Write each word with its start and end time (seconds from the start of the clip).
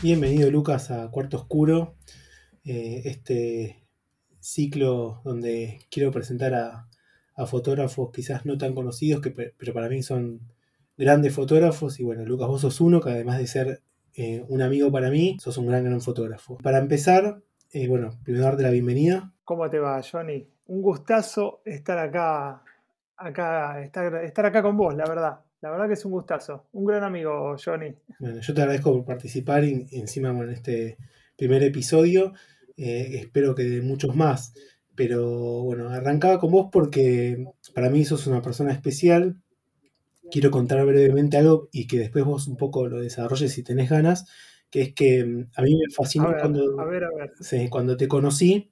Bienvenido 0.00 0.48
Lucas 0.48 0.92
a 0.92 1.10
Cuarto 1.10 1.38
Oscuro, 1.38 1.96
eh, 2.64 3.02
este 3.06 3.84
ciclo 4.38 5.20
donde 5.24 5.80
quiero 5.90 6.12
presentar 6.12 6.54
a, 6.54 6.84
fotógrafos 7.46 8.10
quizás 8.12 8.46
no 8.46 8.56
tan 8.58 8.76
conocidos, 8.76 9.20
que, 9.20 9.30
pero 9.32 9.74
para 9.74 9.88
mí 9.88 10.04
son 10.04 10.40
grandes 10.96 11.34
fotógrafos. 11.34 11.98
Y 11.98 12.04
bueno, 12.04 12.24
Lucas, 12.24 12.46
vos 12.46 12.60
sos 12.60 12.80
uno 12.80 13.00
que 13.00 13.10
además 13.10 13.38
de 13.38 13.48
ser 13.48 13.82
eh, 14.14 14.44
un 14.48 14.62
amigo 14.62 14.92
para 14.92 15.10
mí, 15.10 15.36
sos 15.40 15.58
un 15.58 15.66
gran, 15.66 15.82
gran 15.82 16.00
fotógrafo. 16.00 16.58
Para 16.58 16.78
empezar, 16.78 17.42
eh, 17.72 17.88
bueno, 17.88 18.10
primero 18.22 18.44
darte 18.44 18.62
la 18.62 18.70
bienvenida. 18.70 19.32
¿Cómo 19.42 19.68
te 19.68 19.80
va, 19.80 20.00
Johnny? 20.00 20.48
Un 20.66 20.80
gustazo 20.80 21.60
estar 21.64 21.98
acá, 21.98 22.62
acá 23.16 23.82
estar, 23.82 24.14
estar 24.24 24.46
acá 24.46 24.62
con 24.62 24.76
vos, 24.76 24.94
la 24.94 25.06
verdad. 25.06 25.40
La 25.60 25.70
verdad 25.70 25.88
que 25.88 25.94
es 25.94 26.04
un 26.04 26.12
gustazo. 26.12 26.66
Un 26.72 26.84
gran 26.84 27.02
amigo, 27.02 27.56
Johnny. 27.62 27.92
Bueno, 28.20 28.40
yo 28.40 28.54
te 28.54 28.60
agradezco 28.60 28.92
por 28.92 29.04
participar 29.04 29.64
y, 29.64 29.86
encima 29.92 30.30
en 30.30 30.50
este 30.50 30.98
primer 31.36 31.62
episodio. 31.64 32.32
Eh, 32.76 33.18
espero 33.20 33.54
que 33.54 33.64
de 33.64 33.82
muchos 33.82 34.14
más. 34.14 34.54
Pero 34.94 35.62
bueno, 35.62 35.88
arrancaba 35.90 36.38
con 36.38 36.52
vos 36.52 36.68
porque 36.70 37.44
para 37.74 37.90
mí 37.90 38.04
sos 38.04 38.26
una 38.28 38.40
persona 38.40 38.72
especial. 38.72 39.42
Quiero 40.30 40.50
contar 40.50 40.84
brevemente 40.86 41.38
algo 41.38 41.68
y 41.72 41.86
que 41.86 41.98
después 41.98 42.24
vos 42.24 42.46
un 42.46 42.56
poco 42.56 42.86
lo 42.86 43.00
desarrolles 43.00 43.52
si 43.52 43.64
tenés 43.64 43.90
ganas. 43.90 44.26
Que 44.70 44.82
es 44.82 44.94
que 44.94 45.24
mm, 45.24 45.50
a 45.56 45.62
mí 45.62 45.74
me 45.74 45.92
fascinó 45.92 46.32
cuando, 46.38 46.76
cuando 47.68 47.96
te 47.96 48.06
conocí. 48.06 48.70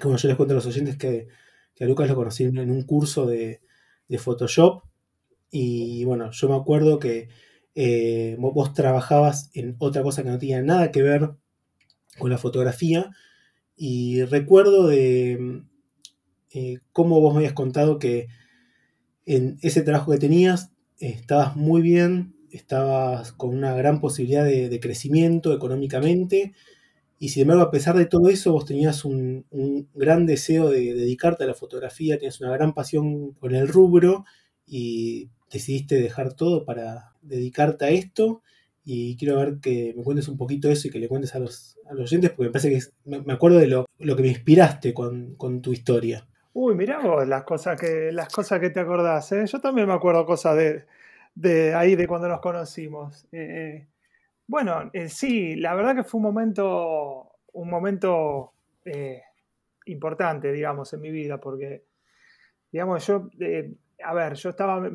Como 0.00 0.16
yo 0.16 0.28
les 0.28 0.36
cuento 0.38 0.54
a 0.54 0.56
los 0.56 0.66
oyentes 0.66 0.96
que, 0.96 1.28
a 1.78 1.84
Lucas 1.84 2.08
lo 2.08 2.14
conocí 2.14 2.44
en 2.44 2.70
un 2.70 2.82
curso 2.84 3.26
de, 3.26 3.60
de 4.08 4.18
Photoshop 4.18 4.84
y 5.52 6.04
bueno, 6.06 6.30
yo 6.32 6.48
me 6.48 6.56
acuerdo 6.56 6.98
que 6.98 7.28
eh, 7.74 8.36
vos 8.38 8.72
trabajabas 8.74 9.50
en 9.54 9.76
otra 9.78 10.02
cosa 10.02 10.22
que 10.22 10.30
no 10.30 10.38
tenía 10.38 10.62
nada 10.62 10.90
que 10.90 11.02
ver 11.02 11.32
con 12.18 12.30
la 12.30 12.38
fotografía. 12.38 13.10
Y 13.76 14.24
recuerdo 14.24 14.86
de 14.86 15.62
eh, 16.52 16.78
cómo 16.92 17.20
vos 17.20 17.34
me 17.34 17.40
habías 17.40 17.52
contado 17.52 17.98
que 17.98 18.28
en 19.26 19.58
ese 19.62 19.82
trabajo 19.82 20.12
que 20.12 20.18
tenías 20.18 20.72
estabas 20.98 21.54
muy 21.54 21.82
bien, 21.82 22.34
estabas 22.50 23.32
con 23.32 23.50
una 23.56 23.74
gran 23.74 24.00
posibilidad 24.00 24.44
de, 24.44 24.80
crecimiento 24.80 25.52
económicamente. 25.52 26.54
Y 27.18 27.28
sin 27.28 27.42
embargo, 27.42 27.62
a 27.62 27.70
pesar 27.70 27.96
de 27.96 28.06
todo 28.06 28.28
eso, 28.30 28.52
vos 28.52 28.64
tenías 28.64 29.04
un, 29.04 29.46
un 29.50 29.88
gran 29.94 30.26
deseo 30.26 30.70
de 30.70 30.94
dedicarte 30.94 31.44
a 31.44 31.46
la 31.46 31.54
fotografía, 31.54 32.16
tenías 32.18 32.40
una 32.40 32.52
gran 32.52 32.74
pasión 32.74 33.32
con 33.34 33.54
el 33.54 33.68
rubro 33.68 34.24
y 34.66 35.30
decidiste 35.52 36.00
dejar 36.00 36.34
todo 36.34 36.64
para 36.64 37.12
dedicarte 37.20 37.84
a 37.84 37.90
esto 37.90 38.42
y 38.84 39.16
quiero 39.16 39.36
ver 39.38 39.58
que 39.60 39.94
me 39.96 40.02
cuentes 40.02 40.28
un 40.28 40.36
poquito 40.36 40.68
eso 40.68 40.88
y 40.88 40.90
que 40.90 40.98
le 40.98 41.08
cuentes 41.08 41.34
a 41.34 41.38
los, 41.38 41.78
oyentes 41.90 42.30
porque 42.30 42.48
me 42.48 42.50
parece 42.50 42.70
que 42.70 42.80
me, 43.04 43.32
acuerdo 43.32 43.58
de 43.58 43.66
lo, 43.68 43.86
que 43.98 44.22
me 44.22 44.28
inspiraste 44.28 44.92
con, 44.92 45.36
tu 45.62 45.72
historia. 45.72 46.26
Uy, 46.54 46.74
mirá 46.74 46.98
vos 46.98 47.26
las 47.26 47.44
cosas 47.44 47.80
que, 47.80 48.10
las 48.12 48.32
cosas 48.32 48.60
que 48.60 48.70
te 48.70 48.80
acordás. 48.80 49.30
¿eh? 49.32 49.44
Yo 49.46 49.60
también 49.60 49.86
me 49.86 49.94
acuerdo 49.94 50.26
cosas 50.26 50.56
de, 51.34 51.74
ahí, 51.74 51.94
de 51.94 52.06
cuando 52.08 52.28
nos 52.28 52.40
conocimos. 52.40 53.24
Eh, 53.32 53.38
eh, 53.40 53.88
bueno, 54.46 54.90
sí, 55.08 55.54
la 55.56 55.74
verdad 55.74 55.94
que 55.94 56.04
fue 56.04 56.18
un 56.18 56.24
momento, 56.24 57.36
un 57.52 57.70
momento 57.70 58.52
importante, 59.86 60.50
digamos, 60.50 60.92
en 60.92 61.00
mi 61.00 61.10
vida, 61.10 61.38
porque, 61.38 61.84
digamos, 62.70 63.06
yo 63.06 63.30
a 64.04 64.14
ver, 64.14 64.34
yo 64.34 64.50
estaba 64.50 64.88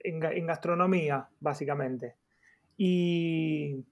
en, 0.00 0.46
gastronomía, 0.46 1.28
básicamente. 1.40 2.16
Y 2.76 3.84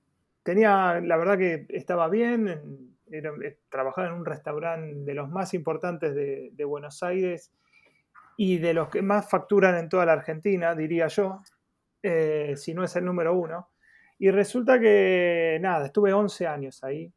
tenía, 0.42 1.00
la 1.00 1.16
verdad 1.16 1.38
que 1.38 1.66
estaba 1.70 2.08
bien, 2.08 2.94
eh, 3.10 3.58
trabajaba 3.68 4.08
en 4.08 4.14
un 4.14 4.24
restaurante 4.24 5.04
de 5.04 5.14
los 5.14 5.30
más 5.30 5.54
importantes 5.54 6.14
de, 6.14 6.64
Buenos 6.64 7.02
Aires 7.02 7.52
y 8.36 8.58
de 8.58 8.74
los 8.74 8.88
que 8.88 9.02
más 9.02 9.28
facturan 9.28 9.76
en 9.76 9.88
toda 9.88 10.06
la 10.06 10.14
Argentina, 10.14 10.74
diría 10.74 11.08
yo, 11.08 11.42
eh, 12.02 12.54
si 12.56 12.74
no 12.74 12.84
es 12.84 12.96
el 12.96 13.04
número 13.04 13.34
uno. 13.34 13.68
Y 14.18 14.30
resulta 14.30 14.78
que, 14.78 15.58
nada, 15.60 15.86
estuve 15.86 16.12
11 16.12 16.46
años 16.46 16.82
ahí. 16.84 17.12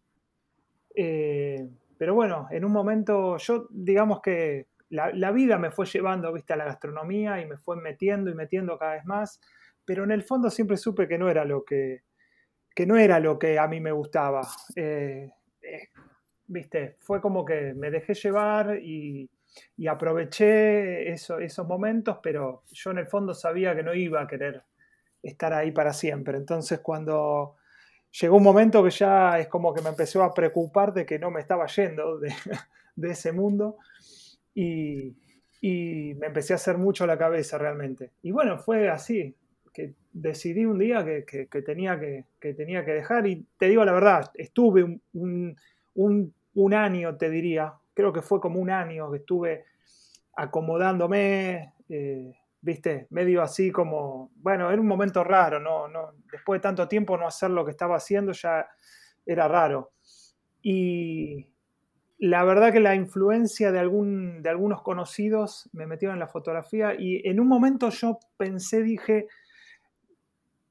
Eh, 0.96 1.68
pero 1.98 2.14
bueno, 2.14 2.48
en 2.52 2.66
un 2.66 2.72
momento 2.72 3.38
yo, 3.38 3.68
digamos 3.70 4.22
que 4.22 4.68
la, 4.90 5.32
vida 5.32 5.58
me 5.58 5.72
fue 5.72 5.86
llevando, 5.86 6.32
viste, 6.32 6.54
a 6.54 6.58
la 6.58 6.66
gastronomía 6.66 7.42
y 7.42 7.46
me 7.46 7.58
fue 7.58 7.76
metiendo 7.78 8.30
y 8.30 8.36
metiendo 8.36 8.78
cada 8.78 8.94
vez 8.94 9.06
más, 9.06 9.42
pero 9.84 10.04
en 10.04 10.12
el 10.12 10.24
fondo 10.24 10.50
siempre 10.50 10.78
supe 10.78 11.08
que 11.08 11.18
no 11.18 11.30
era 11.30 11.46
lo 11.46 11.64
que, 11.64 12.04
que 12.74 12.86
no 12.86 12.98
era 12.98 13.20
lo 13.20 13.40
que 13.40 13.58
a 13.58 13.68
mí 13.68 13.80
me 13.80 13.92
gustaba. 13.92 14.42
Eh, 14.76 15.30
eh, 15.62 15.90
viste, 16.48 16.98
fue 17.00 17.22
como 17.22 17.44
que 17.46 17.74
me 17.74 17.90
dejé 17.90 18.14
llevar 18.14 18.78
y, 18.82 19.30
aproveché 19.88 21.10
esos 21.14 21.68
momentos, 21.68 22.20
pero 22.22 22.64
yo 22.72 22.92
en 22.92 22.98
el 22.98 23.08
fondo 23.08 23.34
sabía 23.34 23.74
que 23.74 23.84
no 23.84 23.94
iba 23.94 24.22
a 24.22 24.28
querer 24.28 24.64
estar 25.24 25.54
ahí 25.54 25.72
para 25.72 25.94
siempre. 25.94 26.38
Entonces 26.38 26.80
cuando 26.80 27.56
llegó 28.20 28.36
un 28.36 28.44
momento 28.44 28.84
que 28.84 28.90
ya 28.90 29.40
es 29.40 29.48
como 29.48 29.74
que 29.74 29.82
me 29.82 29.90
empezó 29.90 30.24
a 30.24 30.34
preocupar 30.34 30.94
de 30.94 31.06
que 31.06 31.18
no 31.20 31.32
me 31.32 31.40
estaba 31.40 31.68
yendo 31.68 32.20
de, 32.20 32.34
de 32.96 33.12
ese 33.12 33.32
mundo 33.32 33.78
y, 34.56 35.16
me 35.62 36.28
empecé 36.28 36.54
a 36.54 36.58
hacer 36.58 36.78
mucho 36.78 37.06
la 37.08 37.18
cabeza 37.18 37.58
realmente. 37.58 38.12
Y 38.22 38.32
bueno, 38.32 38.60
fue 38.60 38.88
así, 38.90 39.36
que 39.74 39.94
decidí 40.14 40.66
un 40.66 40.78
día 40.78 41.04
que, 41.04 41.48
tenía, 41.66 42.00
que, 42.00 42.54
tenía 42.54 42.86
que 42.86 42.92
dejar 42.92 43.28
y 43.28 43.46
te 43.58 43.68
digo 43.68 43.84
la 43.84 43.92
verdad, 43.92 44.32
estuve 44.36 45.00
un, 45.14 45.56
año, 46.74 47.18
te 47.18 47.30
diría, 47.30 47.74
creo 47.94 48.14
que 48.14 48.22
fue 48.22 48.40
como 48.40 48.60
un 48.60 48.70
año 48.70 49.12
que 49.12 49.18
estuve 49.18 49.66
acomodándome, 50.38 51.74
eh, 51.90 52.36
viste, 52.62 53.08
medio 53.10 53.42
así 53.42 53.72
como, 53.72 54.32
bueno, 54.36 54.70
era 54.70 54.80
un 54.80 54.88
momento 54.88 55.24
raro, 55.24 55.60
no, 55.60 55.88
no, 55.88 56.12
después 56.32 56.60
de 56.60 56.64
tanto 56.64 56.88
tiempo 56.88 57.18
no 57.18 57.28
hacer 57.28 57.50
lo 57.50 57.66
que 57.66 57.72
estaba 57.72 57.96
haciendo 57.96 58.34
ya 58.34 58.68
era 59.26 59.48
raro. 59.48 59.92
Y, 60.62 61.55
la 62.26 62.44
verdad 62.44 62.74
que 62.74 62.80
la 62.80 62.96
influencia 62.96 63.72
de, 63.72 63.78
algún, 63.78 64.42
de 64.42 64.50
algunos 64.50 64.82
conocidos 64.82 65.70
me 65.74 65.86
metieron 65.86 66.16
en 66.16 66.22
la 66.22 66.28
fotografía 66.28 66.96
y 66.98 67.22
en 67.28 67.40
un 67.40 67.48
momento 67.48 67.90
yo 67.92 68.18
pensé, 68.36 68.82
dije, 68.82 69.28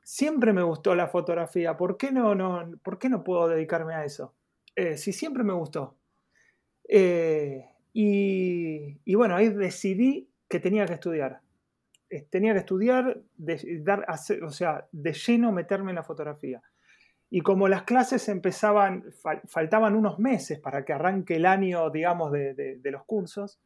siempre 0.02 0.52
me 0.52 0.64
gustó 0.64 0.96
la 0.96 1.06
fotografía, 1.06 1.76
¿por 1.76 1.96
qué 1.96 2.10
no, 2.10 2.34
no, 2.34 2.72
¿por 2.82 2.98
qué 2.98 3.08
no 3.08 3.22
puedo 3.22 3.46
dedicarme 3.46 3.94
a 3.94 4.04
eso? 4.04 4.34
Eh, 4.74 4.96
si 4.96 5.12
siempre 5.12 5.44
me 5.44 5.52
gustó. 5.52 5.96
Eh, 6.88 7.64
y, 7.92 9.14
bueno, 9.14 9.36
ahí 9.36 9.48
decidí 9.50 10.28
que 10.48 10.58
tenía 10.58 10.86
que 10.86 10.94
estudiar. 10.94 11.40
Eh, 12.10 12.26
tenía 12.28 12.52
que 12.52 12.58
estudiar, 12.58 13.22
dar, 13.36 14.04
o 14.42 14.50
sea, 14.50 14.88
de 14.90 15.12
lleno 15.12 15.52
meterme 15.52 15.92
en 15.92 15.96
la 15.96 16.02
fotografía. 16.02 16.60
Y 17.30 17.40
como 17.40 17.68
las 17.68 17.82
clases 17.82 18.28
empezaban, 18.28 19.04
faltaban 19.46 19.96
unos 19.96 20.18
meses 20.18 20.60
para 20.60 20.84
que 20.84 20.92
arranque 20.92 21.36
el 21.36 21.46
año, 21.46 21.90
digamos, 21.90 22.30
de, 22.30 22.78
los 22.84 23.04
cursos, 23.04 23.58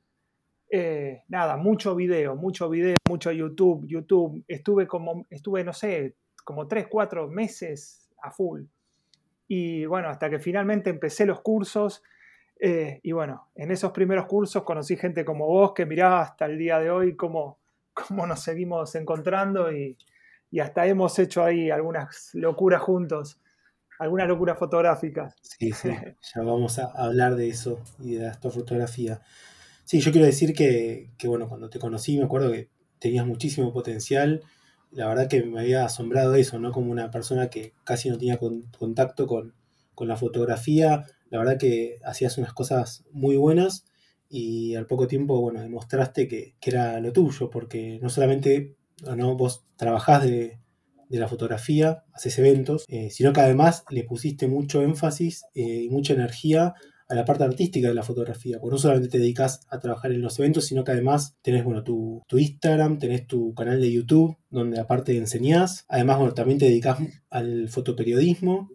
eh, 0.71 1.23
nada, 1.29 1.57
mucho 1.57 1.95
video, 1.95 2.35
mucho 2.35 2.69
video, 2.71 2.97
mucho 3.09 3.31
YouTube, 3.31 3.87
YouTube. 3.87 4.45
Estuve 4.49 4.87
como, 4.87 5.27
estuve, 5.29 5.65
no 5.65 5.73
sé, 5.73 6.15
como 6.45 6.67
tres, 6.67 6.87
cuatro 6.89 7.29
meses 7.29 8.09
a 8.23 8.31
full. 8.31 8.63
Y 9.49 9.87
bueno, 9.87 10.09
hasta 10.09 10.31
que 10.31 10.39
finalmente 10.39 10.91
empecé 10.91 11.27
los 11.27 11.41
cursos. 11.41 12.03
Eh, 12.61 13.01
y 13.03 13.13
bueno, 13.13 13.49
en 13.55 13.71
esos 13.71 13.93
primeros 13.93 14.27
cursos 14.27 14.63
conocí 14.63 14.97
gente 14.97 15.25
como 15.25 15.47
vos 15.47 15.73
que 15.75 15.87
mirá 15.87 16.21
hasta 16.21 16.47
el 16.47 16.59
día 16.59 16.79
de 16.79 16.91
hoy 16.91 17.17
cómo, 17.17 17.59
cómo 17.95 18.27
nos 18.27 18.41
seguimos 18.41 18.95
encontrando 18.95 19.73
y, 19.73 19.97
y 20.51 20.61
hasta 20.61 20.87
hemos 20.87 21.19
hecho 21.19 21.45
ahí 21.45 21.71
algunas 21.71 22.31
locuras 22.35 22.83
juntos 22.83 23.41
alguna 23.99 24.25
locura 24.25 24.55
fotográfica. 24.55 25.35
Sí, 25.43 25.73
sí, 25.73 25.89
ya 25.91 26.43
vamos 26.43 26.79
a 26.79 26.87
hablar 26.87 27.37
de 27.37 27.49
eso 27.49 27.81
y 27.99 28.15
de 28.15 28.29
esta 28.29 28.51
fotografía. 28.51 29.21
Sí, 29.85 30.01
yo 30.01 30.13
quiero 30.13 30.27
decir 30.27 30.55
que, 30.55 31.11
bueno, 31.25 31.49
cuando 31.49 31.71
te 31.71 31.79
conocí 31.79 32.19
me 32.19 32.25
acuerdo 32.25 32.53
que 32.53 32.69
tenías 32.99 33.27
muchísimo 33.27 33.73
potencial. 33.73 34.43
La 34.91 35.09
verdad 35.09 35.29
que 35.29 35.43
me 35.45 35.61
había 35.61 35.85
asombrado 35.85 36.35
eso, 36.35 36.59
¿no? 36.59 36.73
Como 36.73 36.91
una 36.91 37.11
persona 37.11 37.49
que 37.49 37.75
casi 37.85 38.11
no 38.11 38.19
tenía 38.19 38.39
contacto 38.79 39.27
con, 39.27 39.55
la 40.01 40.17
fotografía. 40.17 41.07
La 41.29 41.39
verdad 41.39 41.59
que 41.59 41.99
hacías 42.05 42.39
unas 42.39 42.53
cosas 42.53 43.05
muy 43.11 43.37
buenas 43.37 43.85
y 44.29 44.77
al 44.77 44.87
poco 44.87 45.09
tiempo, 45.09 45.41
bueno, 45.41 45.61
demostraste 45.61 46.29
que, 46.29 46.55
que 46.61 46.71
era 46.71 47.01
lo 47.01 47.13
tuyo, 47.13 47.51
porque 47.51 47.99
no 48.01 48.09
solamente 48.09 48.77
¿no? 49.17 49.37
vos 49.37 49.65
trabajás 49.77 50.23
de, 50.23 50.59
de 51.09 51.19
la 51.19 51.29
fotografía, 51.29 52.05
haces 52.13 52.39
eventos, 52.39 52.85
eh, 52.89 53.11
sino 53.11 53.33
que 53.33 53.41
además 53.41 53.85
le 53.91 54.05
pusiste 54.05 54.49
mucho 54.49 54.83
énfasis 54.83 55.45
eh, 55.55 55.85
y 55.85 55.89
mucha 55.89 56.15
energía 56.15 56.75
a 57.09 57.15
la 57.15 57.25
parte 57.25 57.45
artística 57.45 57.89
de 57.89 57.95
la 57.95 58.03
fotografía, 58.03 58.59
porque 58.61 58.75
no 58.75 58.79
solamente 58.79 59.09
te 59.09 59.19
dedicas 59.19 59.61
a 59.71 59.79
trabajar 59.79 60.13
en 60.13 60.21
los 60.21 60.39
eventos, 60.39 60.67
sino 60.67 60.85
que 60.85 60.93
además 60.93 61.37
tenés 61.41 61.65
bueno, 61.65 61.83
tu, 61.83 62.23
Instagram, 62.31 62.99
tenés 62.99 63.27
tu 63.27 63.55
canal 63.55 63.81
de 63.81 63.91
YouTube, 63.91 64.37
donde 64.51 64.79
aparte 64.79 65.17
enseñás, 65.17 65.87
además 65.89 66.19
bueno, 66.19 66.35
también 66.35 66.59
te 66.59 66.67
dedicas 66.67 66.99
al 67.31 67.69
fotoperiodismo, 67.71 68.71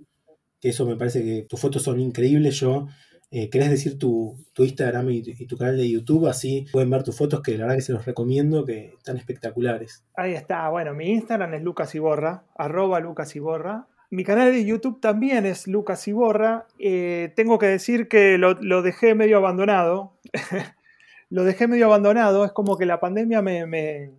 que 0.59 0.69
eso 0.69 0.85
me 0.87 0.95
parece 0.95 1.23
que 1.23 1.45
tus 1.47 1.59
fotos 1.59 1.83
son 1.83 1.99
increíbles. 1.99 2.59
Yo, 2.59 2.87
eh, 3.35 3.49
¿querés 3.49 3.71
decir 3.71 3.97
tu, 3.97 4.37
Instagram 4.55 5.09
y, 5.09 5.47
tu 5.47 5.57
canal 5.57 5.75
de 5.75 5.89
YouTube? 5.89 6.27
Así 6.27 6.67
pueden 6.71 6.91
ver 6.91 7.01
tus 7.01 7.17
fotos, 7.17 7.41
que 7.41 7.57
la 7.57 7.63
verdad 7.63 7.77
que 7.77 7.81
se 7.81 7.91
los 7.91 8.05
recomiendo, 8.05 8.63
que 8.63 8.93
están 8.95 9.17
espectaculares. 9.17 10.05
Ahí 10.15 10.35
está, 10.35 10.69
bueno, 10.69 10.93
mi 10.93 11.09
Instagram 11.09 11.55
es 11.55 11.63
Lucas 11.63 11.95
Iborra, 11.95 12.43
arroba 12.55 12.99
Lucas 12.99 13.35
Iborra. 13.35 13.87
Mi 14.11 14.23
canal 14.23 14.51
de 14.51 14.63
YouTube 14.63 15.01
también 15.01 15.47
es 15.47 15.67
Lucas 15.67 16.07
Iborra. 16.07 16.67
Eh, 16.77 17.33
tengo 17.35 17.57
que 17.57 17.65
decir 17.65 18.07
que 18.07 18.37
lo, 18.37 18.81
dejé 18.83 19.15
medio 19.15 19.37
abandonado. 19.37 20.13
lo 21.31 21.43
dejé 21.43 21.67
medio 21.67 21.87
abandonado. 21.87 22.45
Es 22.45 22.51
como 22.51 22.77
que 22.77 22.85
la 22.85 22.99
pandemia 22.99 23.41
me... 23.41 24.11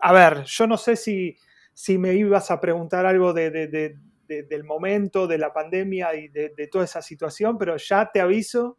a 0.00 0.12
ver, 0.12 0.42
yo 0.42 0.66
no 0.66 0.76
sé 0.76 0.96
si, 0.96 1.36
si 1.72 1.98
me 1.98 2.14
ibas 2.14 2.50
a 2.50 2.60
preguntar 2.60 3.06
algo 3.06 3.32
de, 3.32 3.96
del 4.26 4.64
momento, 4.64 5.26
de 5.26 5.38
la 5.38 5.52
pandemia 5.52 6.14
y 6.14 6.28
de, 6.28 6.68
toda 6.70 6.84
esa 6.84 7.02
situación, 7.02 7.58
pero 7.58 7.76
ya 7.76 8.10
te 8.12 8.20
aviso 8.20 8.78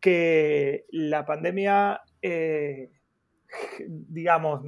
que 0.00 0.86
la 0.90 1.24
pandemia, 1.24 2.00
eh, 2.20 2.90
digamos, 3.86 4.62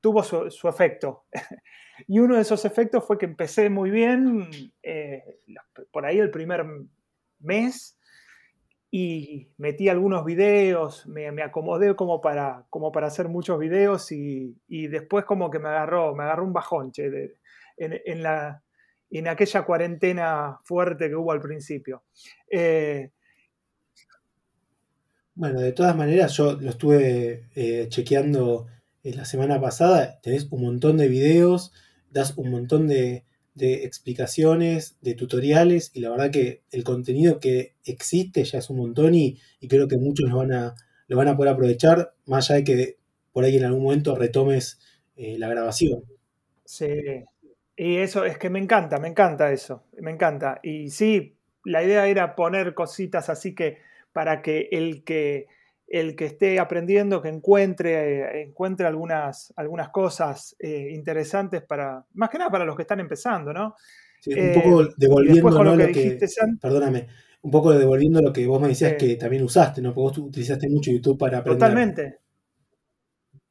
tuvo 0.00 0.22
su, 0.22 0.68
efecto. 0.68 1.24
y 2.06 2.18
uno 2.18 2.36
de 2.36 2.42
esos 2.42 2.64
efectos 2.64 3.04
fue 3.06 3.18
que 3.18 3.26
empecé 3.26 3.70
muy 3.70 3.90
bien, 3.90 4.48
eh, 4.82 5.40
por 5.90 6.04
ahí 6.04 6.18
el 6.18 6.30
primer 6.30 6.66
mes, 7.40 7.98
y 8.96 9.48
metí 9.56 9.88
algunos 9.88 10.24
videos, 10.24 11.04
me, 11.08 11.26
acomodé 11.42 11.96
como 11.96 12.20
para, 12.20 12.64
como 12.70 12.92
para 12.92 13.08
hacer 13.08 13.28
muchos 13.28 13.58
videos 13.58 14.12
y, 14.12 14.56
después 14.68 15.24
como 15.24 15.50
que 15.50 15.58
me 15.58 15.68
agarró, 15.68 16.14
me 16.14 16.22
agarró 16.22 16.44
un 16.44 16.52
bajón 16.52 16.92
en, 17.76 18.22
la, 18.22 18.62
en 19.18 19.28
aquella 19.28 19.64
cuarentena 19.64 20.58
fuerte 20.64 21.08
que 21.08 21.14
hubo 21.14 21.32
al 21.32 21.40
principio. 21.40 22.02
Eh, 22.50 23.10
bueno, 25.34 25.60
de 25.60 25.72
todas 25.72 25.96
maneras, 25.96 26.36
yo 26.36 26.52
lo 26.54 26.70
estuve 26.70 27.48
eh, 27.54 27.86
chequeando 27.88 28.66
eh, 29.02 29.14
la 29.14 29.24
semana 29.24 29.60
pasada. 29.60 30.20
Tenés 30.20 30.48
un 30.50 30.62
montón 30.62 30.96
de 30.96 31.08
videos, 31.08 31.72
das 32.10 32.34
un 32.36 32.50
montón 32.50 32.86
de, 32.86 33.24
explicaciones, 33.56 34.96
de 35.00 35.14
tutoriales, 35.14 35.92
y 35.94 36.00
la 36.00 36.10
verdad 36.10 36.30
que 36.30 36.62
el 36.72 36.82
contenido 36.82 37.38
que 37.38 37.76
existe 37.84 38.44
ya 38.44 38.58
es 38.58 38.68
un 38.68 38.78
montón 38.78 39.14
y, 39.14 39.38
creo 39.68 39.86
que 39.86 39.96
muchos 39.96 40.28
lo 40.28 40.38
van, 40.38 40.52
a, 40.52 40.74
lo 41.06 41.16
van 41.16 41.28
a 41.28 41.36
poder 41.36 41.52
aprovechar, 41.52 42.14
más 42.26 42.50
allá 42.50 42.58
de 42.58 42.64
que 42.64 42.98
por 43.32 43.44
ahí 43.44 43.56
en 43.56 43.64
algún 43.64 43.84
momento 43.84 44.16
retomes 44.16 44.80
la 45.16 45.48
grabación. 45.48 46.02
Sí, 46.64 46.86
y 47.76 47.96
eso 47.96 48.24
es 48.24 48.38
que 48.38 48.50
me 48.50 48.58
encanta, 48.58 48.98
me 48.98 49.08
encanta 49.08 49.50
eso, 49.52 49.84
me 50.00 50.10
encanta. 50.10 50.60
Y 50.62 50.90
sí, 50.90 51.36
la 51.64 51.82
idea 51.82 52.06
era 52.06 52.36
poner 52.36 52.74
cositas 52.74 53.28
así 53.28 53.54
que 53.54 53.78
para 54.12 54.42
que 54.42 54.68
el 54.70 55.02
que, 55.02 55.48
el 55.88 56.14
que 56.14 56.26
esté 56.26 56.60
aprendiendo, 56.60 57.20
que 57.20 57.28
encuentre, 57.28 58.42
encuentre 58.42 58.86
algunas, 58.86 59.52
algunas 59.56 59.88
cosas 59.88 60.54
eh, 60.60 60.90
interesantes 60.92 61.62
para, 61.62 62.04
más 62.14 62.30
que 62.30 62.38
nada 62.38 62.50
para 62.50 62.64
los 62.64 62.76
que 62.76 62.82
están 62.82 63.00
empezando, 63.00 63.52
¿no? 63.52 63.74
Sí, 64.20 64.32
un 64.32 64.54
poco 64.54 64.82
eh, 64.82 64.88
devolviendo 64.96 65.64
lo, 65.64 65.76
que, 65.88 66.18
perdóname, 66.60 67.08
un 67.42 67.50
poco 67.50 67.72
devolviendo 67.72 68.22
lo 68.22 68.32
que 68.32 68.46
vos 68.46 68.60
me 68.60 68.68
decías 68.68 68.94
que 68.94 69.16
también 69.16 69.42
usaste, 69.42 69.82
¿no? 69.82 69.92
Porque 69.92 70.18
vos 70.20 70.28
utilizaste 70.28 70.68
mucho 70.68 70.92
YouTube 70.92 71.18
para 71.18 71.38
aprender. 71.38 71.58
Totalmente. 71.58 72.18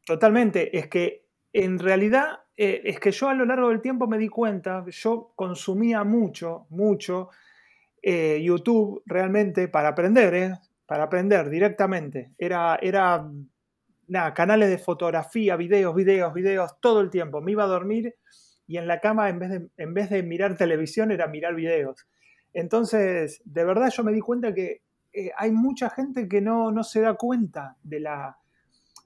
Totalmente. 0.06 0.78
Es 0.78 0.88
que 0.88 1.23
en 1.54 1.78
realidad 1.78 2.40
eh, 2.58 2.82
es 2.84 3.00
que 3.00 3.12
yo 3.12 3.30
a 3.30 3.34
lo 3.36 3.46
largo 3.46 3.70
del 3.70 3.82
tiempo 3.82 4.08
me 4.08 4.18
di 4.18 4.28
cuenta, 4.28 4.84
yo 4.90 5.32
consumía 5.36 6.04
mucho, 6.04 6.66
mucho 6.70 7.30
eh, 8.02 8.42
YouTube 8.44 9.04
realmente 9.06 9.68
para 9.68 9.90
aprender, 9.90 10.34
¿eh? 10.34 10.60
para 10.88 11.04
aprender 11.04 11.50
directamente. 11.50 12.32
Era, 12.38 12.78
era 12.82 13.30
nada, 14.08 14.34
canales 14.34 14.70
de 14.70 14.80
fotografía, 14.80 15.56
videos, 15.56 15.96
videos, 15.96 16.34
videos, 16.34 16.80
todo 16.82 17.02
el 17.02 17.12
tiempo. 17.12 17.40
Me 17.40 17.52
iba 17.52 17.64
a 17.64 17.68
dormir 17.68 18.16
y 18.66 18.78
en 18.78 18.88
la 18.88 19.00
cama 19.00 19.30
en 19.30 19.40
vez 19.40 19.50
de, 19.52 19.68
en 19.78 19.94
vez 19.94 20.10
de 20.10 20.24
mirar 20.24 20.58
televisión 20.58 21.12
era 21.12 21.28
mirar 21.28 21.54
videos. 21.54 22.08
Entonces, 22.52 23.42
de 23.46 23.64
verdad 23.64 23.92
yo 23.96 24.04
me 24.04 24.12
di 24.12 24.20
cuenta 24.20 24.54
que 24.54 24.82
hay 25.38 25.52
mucha 25.52 25.92
gente 25.92 26.28
que 26.28 26.42
no, 26.42 26.72
no 26.72 26.84
se 26.84 27.02
da 27.02 27.14
cuenta 27.14 27.78
de 27.84 28.00
la, 28.00 28.38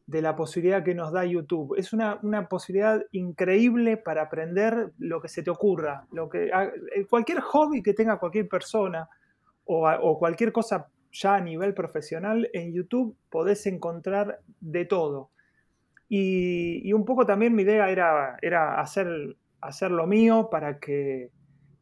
de 0.07 0.21
la 0.21 0.37
posibilidad 0.37 0.83
que 0.83 0.95
nos 0.95 1.11
da 1.11 1.25
YouTube. 1.25 1.75
Es 1.77 1.91
una, 1.91 2.19
posibilidad 2.49 3.03
increíble 3.11 3.97
para 3.97 4.23
aprender 4.23 4.93
lo 4.97 5.21
que 5.21 5.27
se 5.27 5.43
te 5.43 5.51
ocurra, 5.51 6.07
lo 6.11 6.29
que, 6.29 6.45
eh, 6.45 7.05
cualquier 7.09 7.41
hobby 7.41 7.83
que 7.83 7.93
tenga 7.93 8.17
cualquier 8.17 8.47
persona 8.47 9.09
o, 9.65 10.17
cualquier 10.17 10.53
cosa 10.53 10.87
ya 11.11 11.35
a 11.35 11.41
nivel 11.41 11.73
profesional, 11.73 12.49
en 12.53 12.73
YouTube 12.73 13.17
podés 13.29 13.67
encontrar 13.67 14.39
de 14.61 14.85
todo. 14.85 15.29
Y, 16.07 16.93
un 16.93 17.03
poco 17.03 17.25
también 17.25 17.53
mi 17.53 17.63
idea 17.63 17.89
era, 17.89 18.37
era 18.41 18.79
hacer, 18.79 19.35
hacer 19.59 19.91
lo 19.91 20.07
mío 20.07 20.47
para 20.49 20.79
que, 20.79 21.31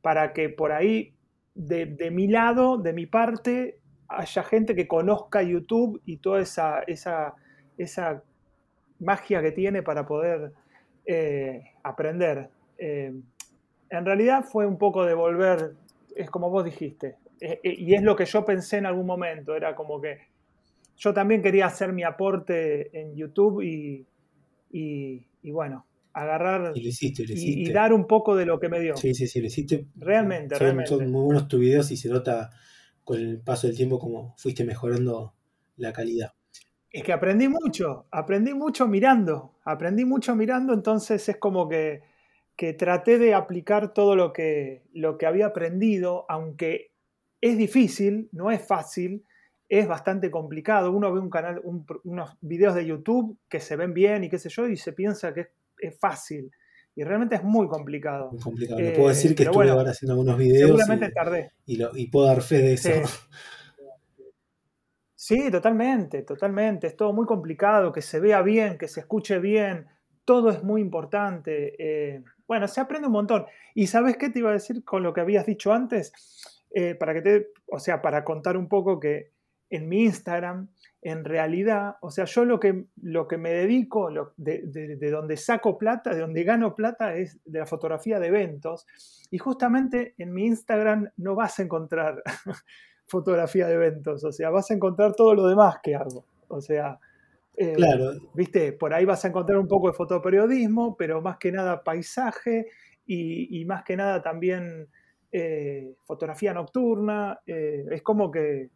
para 0.02 0.34
que 0.34 0.50
por 0.50 0.72
ahí, 0.72 1.14
de, 1.54 1.86
de 1.86 2.10
mi 2.10 2.28
lado, 2.28 2.80
de 2.80 2.92
mi 2.94 3.06
parte, 3.06 3.80
haya 4.08 4.42
gente 4.44 4.74
que 4.74 4.88
conozca 4.88 5.44
YouTube 5.44 6.02
y 6.06 6.18
toda 6.18 6.42
esa, 6.42 6.80
esa 6.88 7.36
esa 7.78 8.24
magia 9.00 9.42
que 9.42 9.52
tiene 9.52 9.84
para 9.84 10.06
poder 10.06 10.52
eh, 11.06 11.64
aprender. 11.84 12.50
Eh, 12.78 13.14
en 13.90 14.06
realidad 14.06 14.44
fue 14.44 14.66
un 14.66 14.78
poco 14.78 15.06
de 15.06 15.14
volver, 15.14 15.74
es 16.16 16.30
como 16.30 16.50
vos 16.50 16.66
dijiste, 16.66 17.16
eh, 17.40 17.60
y 17.64 17.94
es 17.94 18.02
lo 18.02 18.16
que 18.16 18.26
yo 18.26 18.44
pensé 18.46 18.78
en 18.78 18.86
algún 18.86 19.06
momento, 19.06 19.56
era 19.56 19.76
como 19.76 20.02
que 20.02 20.20
yo 20.98 21.14
también 21.14 21.42
quería 21.42 21.68
hacer 21.68 21.92
mi 21.94 22.04
aporte 22.04 22.98
en 22.98 23.16
YouTube 23.16 23.62
y, 23.62 24.06
bueno, 25.44 25.86
agarrar 26.14 26.72
y, 26.76 27.72
dar 27.72 27.92
un 27.92 28.08
poco 28.08 28.36
de 28.36 28.46
lo 28.46 28.60
que 28.60 28.70
me 28.70 28.80
dio. 28.80 28.96
Sí, 28.96 29.14
sí, 29.14 29.28
sí, 29.28 29.42
lo 29.42 29.48
hiciste. 29.48 29.86
Realmente, 29.98 30.58
realmente. 30.58 30.90
Son 30.90 31.12
muy 31.12 31.24
buenos 31.26 31.48
tus 31.48 31.60
videos 31.60 31.92
y 31.92 31.98
se 31.98 32.10
nota 32.10 32.50
con 33.04 33.20
el 33.20 33.40
paso 33.42 33.68
del 33.68 33.76
tiempo 33.76 34.00
como 34.00 34.34
fuiste 34.38 34.64
mejorando 34.64 35.34
la 35.76 35.92
calidad. 35.92 36.34
Es 36.96 37.04
que 37.04 37.12
aprendí 37.12 37.50
mucho, 37.50 38.06
aprendí 38.10 38.54
mucho 38.54 38.88
mirando, 38.88 39.52
aprendí 39.66 40.06
mucho 40.06 40.34
mirando, 40.34 40.74
entonces 40.74 41.28
es 41.28 41.36
como 41.36 41.68
que, 41.68 42.04
traté 42.78 43.18
de 43.18 43.34
aplicar 43.34 43.94
todo 43.94 44.16
lo 44.16 44.32
que, 44.32 44.82
lo 44.94 45.18
que 45.18 45.26
había 45.26 45.48
aprendido, 45.48 46.26
aunque 46.30 46.92
es 47.42 47.58
difícil, 47.58 48.30
no 48.32 48.50
es 48.50 48.66
fácil, 48.66 49.26
es 49.68 49.90
bastante 49.90 50.32
complicado. 50.32 50.90
Uno 50.90 51.12
ve 51.12 51.20
un 51.20 51.30
canal, 51.30 51.62
unos 52.06 52.38
videos 52.40 52.76
de 52.76 52.86
YouTube 52.86 53.38
que 53.50 53.60
se 53.60 53.76
ven 53.76 53.94
bien 53.94 54.24
y 54.24 54.30
qué 54.30 54.40
sé 54.40 54.48
yo, 54.48 54.66
y 54.66 54.78
se 54.78 54.94
piensa 54.94 55.34
que 55.34 55.48
es, 55.78 56.00
fácil. 56.00 56.50
Y 56.96 57.04
realmente 57.04 57.36
es 57.36 57.44
muy 57.44 57.68
complicado. 57.68 58.32
Muy 58.32 58.40
complicado. 58.40 58.80
No 58.80 58.94
puedo 58.94 59.10
decir 59.10 59.36
que 59.36 59.44
eh, 59.44 59.48
estuve 59.48 59.70
ahora 59.70 59.92
haciendo 59.92 60.14
algunos 60.14 60.38
videos. 60.38 60.70
Seguramente 60.70 61.12
tardé. 61.12 61.52
Y, 61.66 62.08
puedo 62.08 62.28
dar 62.28 62.42
fe 62.42 62.60
de 62.60 62.74
eso. 62.76 62.90
Sí, 62.90 63.02
totalmente, 65.52 66.22
totalmente. 66.24 66.88
Es 66.88 66.96
todo 66.96 67.14
muy 67.14 67.26
complicado, 67.26 67.92
que 67.92 68.02
se 68.02 68.20
vea 68.20 68.42
bien, 68.42 68.78
que 68.78 68.88
se 68.88 69.00
escuche 69.00 69.40
bien, 69.40 69.88
todo 70.24 70.50
es 70.50 70.64
muy 70.64 70.82
importante. 70.82 71.76
Eh, 71.80 72.24
bueno, 72.48 72.68
se 72.68 72.82
aprende 72.82 73.08
un 73.08 73.14
montón. 73.14 73.46
¿Y 73.74 73.88
sabes 73.88 74.18
qué 74.18 74.30
te 74.30 74.40
iba 74.40 74.50
a 74.50 74.54
decir 74.54 74.84
con 74.84 75.04
lo 75.04 75.14
que 75.14 75.22
habías 75.22 75.46
dicho 75.46 75.74
antes? 75.74 76.12
Eh, 76.72 76.96
para 76.96 77.14
que 77.14 77.22
te, 77.22 77.48
o 77.68 77.80
sea, 77.80 78.02
para 78.02 78.24
contar 78.24 78.58
un 78.58 78.68
poco 78.68 79.00
que 79.00 79.32
en 79.70 79.88
mi 79.88 80.04
Instagram, 80.04 80.70
en 81.02 81.24
realidad, 81.24 81.96
o 82.02 82.12
sea, 82.12 82.26
yo 82.26 82.46
lo 82.46 82.60
que, 82.60 82.86
lo 83.02 83.28
que 83.28 83.38
me 83.38 83.52
dedico, 83.52 84.10
de, 84.38 84.62
de, 84.66 85.12
donde 85.12 85.38
saco 85.38 85.78
plata, 85.78 86.14
de 86.14 86.20
donde 86.20 86.44
gano 86.44 86.76
plata, 86.76 87.16
es 87.16 87.40
de 87.46 87.60
la 87.60 87.66
fotografía 87.66 88.20
de 88.20 88.28
eventos. 88.28 88.86
Y 89.32 89.38
justamente 89.38 90.16
en 90.18 90.34
mi 90.34 90.46
Instagram 90.46 91.10
no 91.18 91.36
vas 91.36 91.60
a 91.60 91.64
encontrar 91.64 92.22
fotografía 93.08 93.68
de 93.68 93.76
eventos, 93.76 94.24
o 94.24 94.32
sea, 94.32 94.50
vas 94.50 94.72
a 94.72 94.74
encontrar 94.74 95.14
todo 95.14 95.34
lo 95.36 95.48
demás 95.48 95.78
que 95.84 95.96
hago. 95.96 96.26
O 96.48 96.62
sea, 96.62 97.00
eh, 97.58 97.74
claro. 97.74 98.12
viste, 98.34 98.74
por 98.74 98.94
ahí 98.94 99.06
vas 99.06 99.24
a 99.24 99.30
encontrar 99.30 99.58
un 99.58 99.68
poco 99.68 99.88
de 99.88 99.94
fotoperiodismo, 99.94 100.96
pero 100.98 101.22
más 101.22 101.38
que 101.38 101.52
nada 101.52 101.84
paisaje 101.84 102.68
y, 103.06 103.64
más 103.66 103.84
que 103.84 103.96
nada 103.96 104.22
también 104.22 104.90
eh, 105.32 105.96
fotografía 106.04 106.54
nocturna. 106.54 107.40
Eh, 107.46 107.86
es 107.92 108.02
como 108.02 108.32
que 108.32 108.70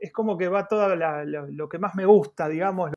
es 0.00 0.12
como 0.12 0.38
que 0.38 0.46
va 0.46 0.68
todo 0.68 0.94
lo 0.94 1.68
que 1.68 1.78
más 1.78 1.96
me 1.96 2.04
gusta, 2.04 2.48
digamos. 2.48 2.92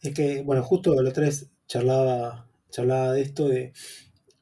Es 0.00 0.14
que, 0.14 0.42
bueno, 0.42 0.62
justo 0.62 0.92
otra 0.92 1.24
vez 1.24 1.50
charlaba, 1.66 2.48
charlaba 2.70 3.12
de 3.12 3.20
esto, 3.20 3.48
de 3.48 3.72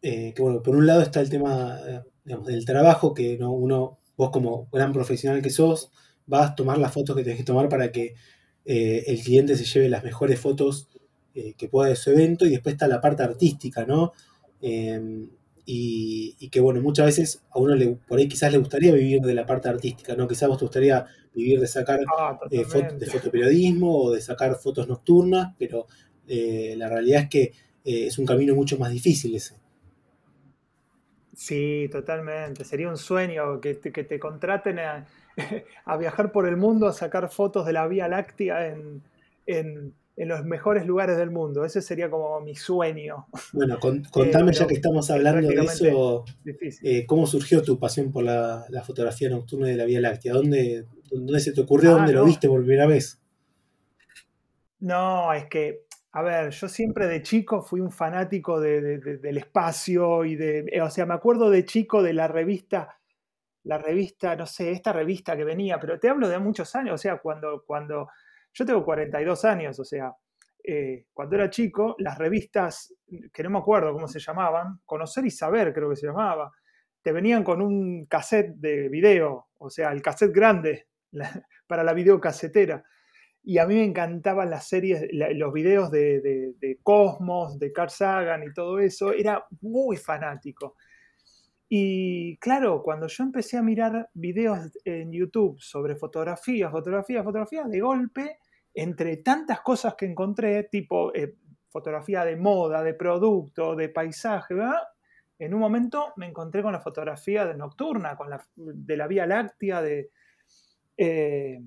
que, 0.01 0.35
bueno, 0.39 0.63
por 0.63 0.77
un 0.77 0.87
lado 0.87 1.03
está 1.03 1.21
el 1.21 1.29
tema 1.29 1.81
del 2.25 2.65
trabajo, 2.65 3.15
que 3.15 3.37
¿no? 3.37 3.53
uno 3.53 3.98
vos 4.19 4.31
como 4.31 4.69
gran 4.71 4.93
profesional 4.93 5.41
que 5.41 5.49
sos, 5.49 5.91
vas 6.27 6.51
a 6.51 6.55
tomar 6.55 6.77
las 6.77 6.93
fotos 6.93 7.17
que 7.17 7.23
tenés 7.23 7.39
que 7.39 7.45
tomar 7.45 7.69
para 7.71 7.91
que 7.91 8.15
eh, 8.67 9.05
el 9.07 9.23
cliente 9.23 9.57
se 9.57 9.65
lleve 9.65 9.89
las 9.89 10.05
mejores 10.05 10.39
fotos 10.39 10.89
eh, 11.35 11.55
que 11.57 11.69
pueda 11.69 11.89
de 11.89 11.97
su 11.97 12.11
evento 12.11 12.45
y 12.45 12.51
después 12.51 12.75
está 12.75 12.89
la 12.89 13.01
parte 13.01 13.23
artística, 13.23 13.87
¿no? 13.87 14.13
Em, 14.61 15.31
y, 15.65 16.49
que 16.51 16.61
bueno, 16.61 16.81
muchas 16.81 17.07
veces 17.07 17.43
a 17.51 17.59
uno 17.59 17.75
le, 17.75 17.89
por 18.09 18.19
ahí 18.19 18.27
quizás 18.27 18.51
le 18.51 18.59
gustaría 18.59 18.93
vivir 18.93 19.21
de 19.21 19.35
la 19.35 19.47
parte 19.47 19.69
artística, 19.69 20.17
¿no? 20.17 20.27
Quizás 20.27 20.49
vos 20.49 20.59
te 20.59 20.65
gustaría 20.65 21.07
vivir 21.35 21.61
de 21.61 21.67
sacar 21.67 22.01
Ah, 22.19 22.41
eh, 22.51 22.65
de 22.99 23.07
fotoperiodismo 23.07 24.05
o 24.05 24.11
de 24.13 24.21
sacar 24.21 24.57
fotos 24.57 24.89
nocturnas, 24.89 25.55
pero 25.59 25.87
eh, 26.27 26.75
la 26.77 26.89
realidad 26.89 27.23
es 27.25 27.29
que 27.29 27.53
es 27.85 28.19
un 28.19 28.27
camino 28.27 28.55
mucho 28.55 28.77
más 28.77 28.91
difícil 28.91 29.35
ese. 29.35 29.55
Sí, 31.39 31.89
totalmente. 31.93 32.65
Sería 32.65 32.89
un 32.89 32.97
sueño 32.97 33.61
que 33.61 33.75
te, 33.75 33.93
que 33.93 34.03
te 34.03 34.19
contraten 34.19 34.81
a, 34.81 35.07
a 35.85 35.97
viajar 35.97 36.33
por 36.33 36.49
el 36.49 36.57
mundo 36.57 36.89
a 36.89 36.93
sacar 36.93 37.31
fotos 37.31 37.65
de 37.65 37.73
la 37.73 37.87
Vía 37.87 38.09
Láctea 38.09 38.67
en, 38.67 39.03
en- 39.47 39.95
en 40.17 40.27
los 40.29 40.45
mejores 40.45 40.85
lugares 40.85 41.17
del 41.17 41.31
mundo. 41.31 41.65
Ese 41.65 41.81
sería 41.81 42.11
como 42.11 42.41
mi 42.41 42.57
sueño. 42.57 43.27
Bueno, 43.53 43.79
con- 43.79 43.99
Eh, 44.05 44.09
contame 44.11 44.53
ya 44.53 44.67
que 44.67 44.75
estamos 44.75 45.05
es 45.07 45.11
hablando 45.13 45.49
de 45.49 45.65
eso, 45.65 46.25
eh, 46.83 47.07
¿cómo 47.07 47.25
surgió 47.25 47.63
tu 47.63 47.79
pasión 47.79 48.11
por 48.11 48.25
la, 48.25 48.67
la 48.69 48.83
fotografía 48.83 49.29
nocturna 49.31 49.69
de 49.69 49.77
la 49.77 49.85
Vía 49.85 50.01
Láctea? 50.01 50.33
¿Dónde, 50.35 50.87
dónde 51.09 51.39
se 51.39 51.53
te 51.53 51.61
ocurrió? 51.61 51.91
Ah, 51.93 51.99
¿Dónde 51.99 52.15
lo 52.15 52.25
viste 52.25 52.49
por 52.49 52.63
primera 52.63 52.89
vez? 52.89 53.21
No, 54.81 55.33
es 55.33 55.47
que, 55.47 55.85
a 56.13 56.23
ver, 56.23 56.51
yo 56.51 56.69
siempre 56.69 57.07
de 57.07 57.23
chico 57.23 57.63
fui 57.63 57.81
un 57.81 57.93
fanático 57.93 58.61
de- 58.61 58.81
de- 58.81 58.99
de- 58.99 59.19
del 59.19 59.39
espacio 59.39 60.25
y 60.25 60.37
de, 60.37 60.65
eh, 60.73 60.81
o 60.81 60.91
sea, 60.91 61.07
me 61.07 61.15
acuerdo 61.15 61.51
de 61.51 61.65
chico 61.65 62.03
de 62.03 62.13
la 62.15 62.29
revista, 62.29 62.99
la 63.65 63.79
revista, 63.79 64.37
no 64.37 64.47
sé, 64.47 64.71
esta 64.73 64.93
revista 64.93 65.37
que 65.37 65.45
venía, 65.45 65.79
pero 65.81 65.99
te 66.01 66.09
hablo 66.09 66.29
de 66.29 66.39
muchos 66.39 66.75
años, 66.77 66.95
o 66.95 66.99
sea, 66.99 67.19
cuando, 67.19 67.65
cuando, 67.67 68.09
yo 68.55 68.67
tengo 68.67 68.85
42 68.85 69.45
años, 69.45 69.79
o 69.81 69.85
sea, 69.85 70.13
eh, 70.65 71.07
cuando 71.13 71.37
era 71.37 71.51
chico, 71.51 71.95
las 71.99 72.19
revistas, 72.19 72.95
que 73.33 73.43
no 73.43 73.51
me 73.51 73.59
acuerdo 73.59 73.93
cómo 73.93 74.09
se 74.09 74.21
llamaban, 74.21 74.81
Conocer 74.87 75.27
y 75.27 75.31
Saber 75.31 75.73
creo 75.75 75.91
que 75.91 75.97
se 75.97 76.07
llamaba, 76.07 76.53
te 77.03 77.13
venían 77.13 77.45
con 77.45 77.63
un 77.63 78.07
cassette 78.07 78.55
de 78.57 78.89
video, 78.89 79.49
o 79.59 79.71
sea, 79.71 79.93
el 79.93 80.03
cassette 80.03 80.33
grande 80.35 80.89
para 81.67 81.85
la 81.85 81.93
videocasetera. 81.95 82.85
Y 83.49 83.57
a 83.57 83.67
mí 83.67 83.77
me 83.77 83.85
encantaban 83.85 84.51
las 84.51 84.69
series, 84.69 85.09
los 85.11 85.55
videos 85.55 85.91
de, 85.91 86.79
Cosmos, 86.83 87.59
de 87.59 87.73
Carl 87.73 87.89
Sagan 87.89 88.43
y 88.43 88.53
todo 88.53 88.79
eso. 88.79 89.11
Era 89.11 89.43
muy 89.63 89.97
fanático. 89.97 90.77
Y 91.67 92.37
claro, 92.37 92.83
cuando 92.83 93.07
yo 93.07 93.25
empecé 93.25 93.57
a 93.57 93.63
mirar 93.63 94.11
videos 94.13 94.71
en 94.85 95.11
YouTube 95.11 95.59
sobre 95.63 95.97
fotografía, 95.97 96.71
fotografía, 96.71 97.25
fotografía, 97.25 97.65
de 97.65 97.81
golpe, 97.81 98.39
entre 98.75 99.17
tantas 99.17 99.63
cosas 99.63 99.95
que 99.95 100.05
encontré, 100.05 100.65
tipo 100.65 101.15
eh, 101.15 101.37
fotografía 101.71 102.27
de 102.27 102.37
moda, 102.37 102.83
de 102.83 102.93
producto, 102.93 103.75
de 103.75 103.89
paisaje, 103.89 104.57
en 105.39 105.55
un 105.55 105.61
momento 105.61 106.13
me 106.17 106.27
encontré 106.27 106.63
con 106.63 106.73
la 106.73 106.81
fotografía 106.81 107.47
de 107.47 107.55
nocturna, 107.55 108.15
con 108.15 108.29
la, 108.29 108.47
de 108.57 108.97
la 108.99 109.07
Vía 109.07 109.25
Láctea, 109.25 109.81
de 109.81 110.11
eh, 110.99 111.63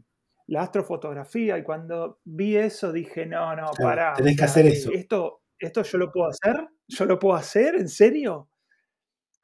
la 0.52 0.64
astrofotografía, 0.64 1.58
y 1.58 1.64
cuando 1.64 2.20
vi 2.26 2.58
eso 2.58 2.92
dije, 2.92 3.26
no, 3.26 3.56
no, 3.56 3.72
Claro, 3.72 3.90
pará, 3.90 4.14
tenés 4.16 4.36
que 4.36 4.44
hacer 4.44 4.66
eso. 4.68 4.92
esto, 4.92 5.44
¿esto 5.58 5.82
yo 5.82 5.98
lo 5.98 6.12
puedo 6.12 6.28
hacer? 6.28 6.68
¿Yo 6.90 7.06
lo 7.06 7.18
puedo 7.18 7.36
hacer? 7.36 7.76
¿En 7.76 7.88
serio? 7.88 8.50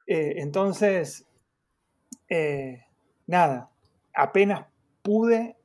Eh, 0.06 0.34
entonces, 0.36 1.26
eh, 2.28 2.84
nada, 3.26 3.70
apenas 4.14 4.66
pude, 5.00 5.56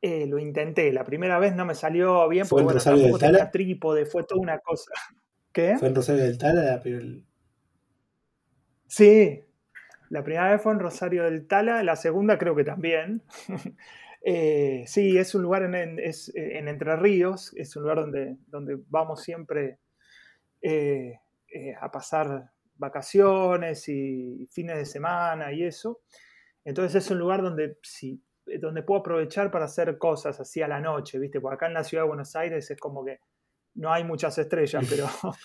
eh, 0.00 0.26
lo 0.28 0.38
intenté. 0.38 0.92
La 0.92 1.02
primera 1.02 1.40
vez 1.40 1.56
no 1.56 1.64
me 1.64 1.74
salió 1.74 2.28
bien 2.28 2.46
¿Fue 2.46 2.62
porque, 2.62 2.78
en 2.78 2.84
bueno, 2.84 3.00
tampoco 3.02 3.18
tenía 3.18 3.50
trípode, 3.50 4.06
fue 4.06 4.22
toda 4.22 4.40
una 4.40 4.60
cosa. 4.60 4.92
¿Qué? 5.52 5.76
¿Fue 5.78 5.88
en 5.88 5.94
Rosario 5.96 6.22
del 6.22 6.38
Tala 6.38 6.62
la 6.62 6.80
primer- 6.80 7.24
Sí, 8.86 9.42
la 10.10 10.22
primera 10.24 10.50
vez 10.52 10.62
fue 10.62 10.72
en 10.72 10.80
Rosario 10.80 11.24
del 11.24 11.46
Tala, 11.46 11.82
la 11.82 11.96
segunda 11.96 12.38
creo 12.38 12.54
que 12.56 12.64
también. 12.64 13.22
Eh, 14.28 14.82
sí, 14.88 15.16
es 15.16 15.36
un 15.36 15.42
lugar 15.42 15.62
en, 15.62 15.76
en- 15.76 15.98
es, 16.00 16.30
eh, 16.34 16.58
en 16.58 16.66
Entre 16.66 16.96
Ríos, 16.96 17.52
es 17.54 17.76
un 17.76 17.82
lugar 17.84 17.98
donde, 17.98 18.36
donde 18.48 18.76
vamos 18.88 19.22
siempre 19.22 19.78
eh, 20.62 21.20
eh, 21.48 21.74
a 21.80 21.90
pasar 21.90 22.50
vacaciones 22.76 23.88
y 23.88 24.48
fines 24.50 24.76
de 24.78 24.86
semana 24.86 25.52
y 25.52 25.64
eso. 25.64 26.00
Entonces 26.64 27.04
es 27.04 27.10
un 27.10 27.18
lugar 27.18 27.42
donde, 27.42 27.78
sí, 27.82 28.22
donde 28.60 28.82
puedo 28.82 29.00
aprovechar 29.00 29.50
para 29.50 29.66
hacer 29.66 29.98
cosas 29.98 30.40
así 30.40 30.62
a 30.62 30.68
la 30.68 30.80
noche, 30.80 31.18
¿viste? 31.18 31.40
Porque 31.40 31.56
acá 31.56 31.66
en 31.66 31.74
la 31.74 31.84
ciudad 31.84 32.04
de 32.04 32.08
Buenos 32.08 32.34
Aires 32.36 32.70
es 32.70 32.78
como 32.80 33.04
que 33.04 33.20
no 33.74 33.92
hay 33.92 34.04
muchas 34.04 34.38
estrellas, 34.38 34.86
pero, 34.90 35.06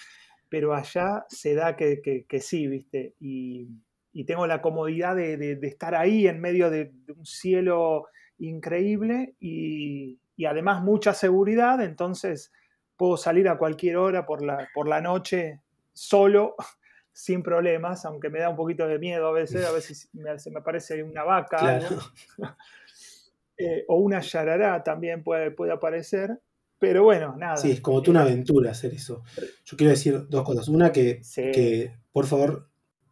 pero 0.50 0.74
allá 0.74 1.26
se 1.30 1.54
da 1.56 1.76
que, 1.76 2.02
que- 2.02 2.26
que 2.26 2.40
sí, 2.42 2.68
¿viste? 2.68 3.16
Y, 3.20 3.68
y 4.14 4.26
tengo 4.26 4.46
la 4.48 4.62
comodidad 4.62 5.16
de, 5.16 5.38
de- 5.38 5.56
de 5.56 5.68
estar 5.68 5.96
ahí 5.96 6.28
en 6.28 6.40
medio 6.42 6.70
de, 6.70 6.92
de 6.94 7.14
un 7.14 7.26
cielo 7.26 8.08
increíble 8.40 9.36
y, 9.40 10.20
y 10.36 10.46
además 10.46 10.82
mucha 10.84 11.14
seguridad, 11.14 11.82
entonces 11.82 12.52
puedo 12.98 13.18
salir 13.18 13.48
a 13.50 13.58
cualquier 13.58 13.98
hora 13.98 14.26
por 14.26 14.44
la, 14.44 14.68
por 14.74 14.88
la 14.88 15.00
noche 15.02 15.62
solo, 15.94 16.56
sin 17.14 17.44
problemas, 17.44 18.06
aunque 18.06 18.30
me 18.30 18.40
da 18.40 18.50
un 18.50 18.56
poquito 18.56 18.88
de 18.88 18.98
miedo 19.00 19.28
a 19.28 19.32
veces, 19.32 19.66
a 19.66 19.72
veces 19.74 20.10
me- 20.14 20.40
se 20.40 20.50
me 20.52 20.60
aparece 20.60 21.04
una 21.04 21.24
vaca 21.24 21.58
Claro. 21.58 21.88
eh, 23.58 23.86
o 23.88 23.98
una 23.98 24.22
yarará 24.22 24.84
también 24.84 25.24
puede, 25.24 25.52
puede 25.52 25.72
aparecer, 25.72 26.42
pero 26.80 27.04
bueno, 27.04 27.36
nada. 27.38 27.58
Sí, 27.58 27.72
es 27.72 27.82
como 27.82 28.02
tú 28.02 28.10
una 28.12 28.22
eh, 28.22 28.32
aventura 28.32 28.72
hacer 28.72 28.94
eso. 28.94 29.24
Yo 29.66 29.78
quiero 29.78 29.92
decir 29.92 30.28
dos 30.30 30.44
cosas. 30.44 30.68
Una, 30.68 30.92
que, 30.92 31.24
sí. 31.24 31.52
que 31.52 31.92
por 32.12 32.26
favor 32.26 32.71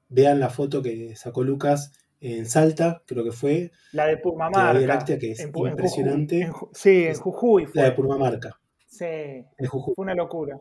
vean 0.09 0.39
la 0.39 0.49
foto 0.49 0.81
que 0.81 1.15
sacó 1.15 1.43
Lucas 1.43 1.91
en 2.21 2.45
Salta, 2.47 3.01
creo 3.05 3.23
que 3.23 3.31
fue, 3.31 3.71
La 3.93 4.03
de 4.05 4.09
de 4.11 4.15
la 4.17 4.21
Purmamarca. 4.21 4.73
Láctea, 4.87 5.17
que 5.19 5.31
es 5.31 5.39
en 5.39 5.51
Pu- 5.53 5.67
en 5.67 5.71
Jujuy, 5.71 5.71
impresionante. 5.71 6.41
en 6.41 6.53
sí, 6.73 7.05
en 7.05 7.15
Jujuy 7.15 7.67
la 7.73 7.83
de 7.83 7.87
fue. 7.89 7.95
Purmamarca, 7.95 8.59
Sí, 8.87 9.05
en 9.05 9.65
Jujuy. 9.67 9.93
fue 9.95 10.03
una 10.03 10.15
locura. 10.15 10.57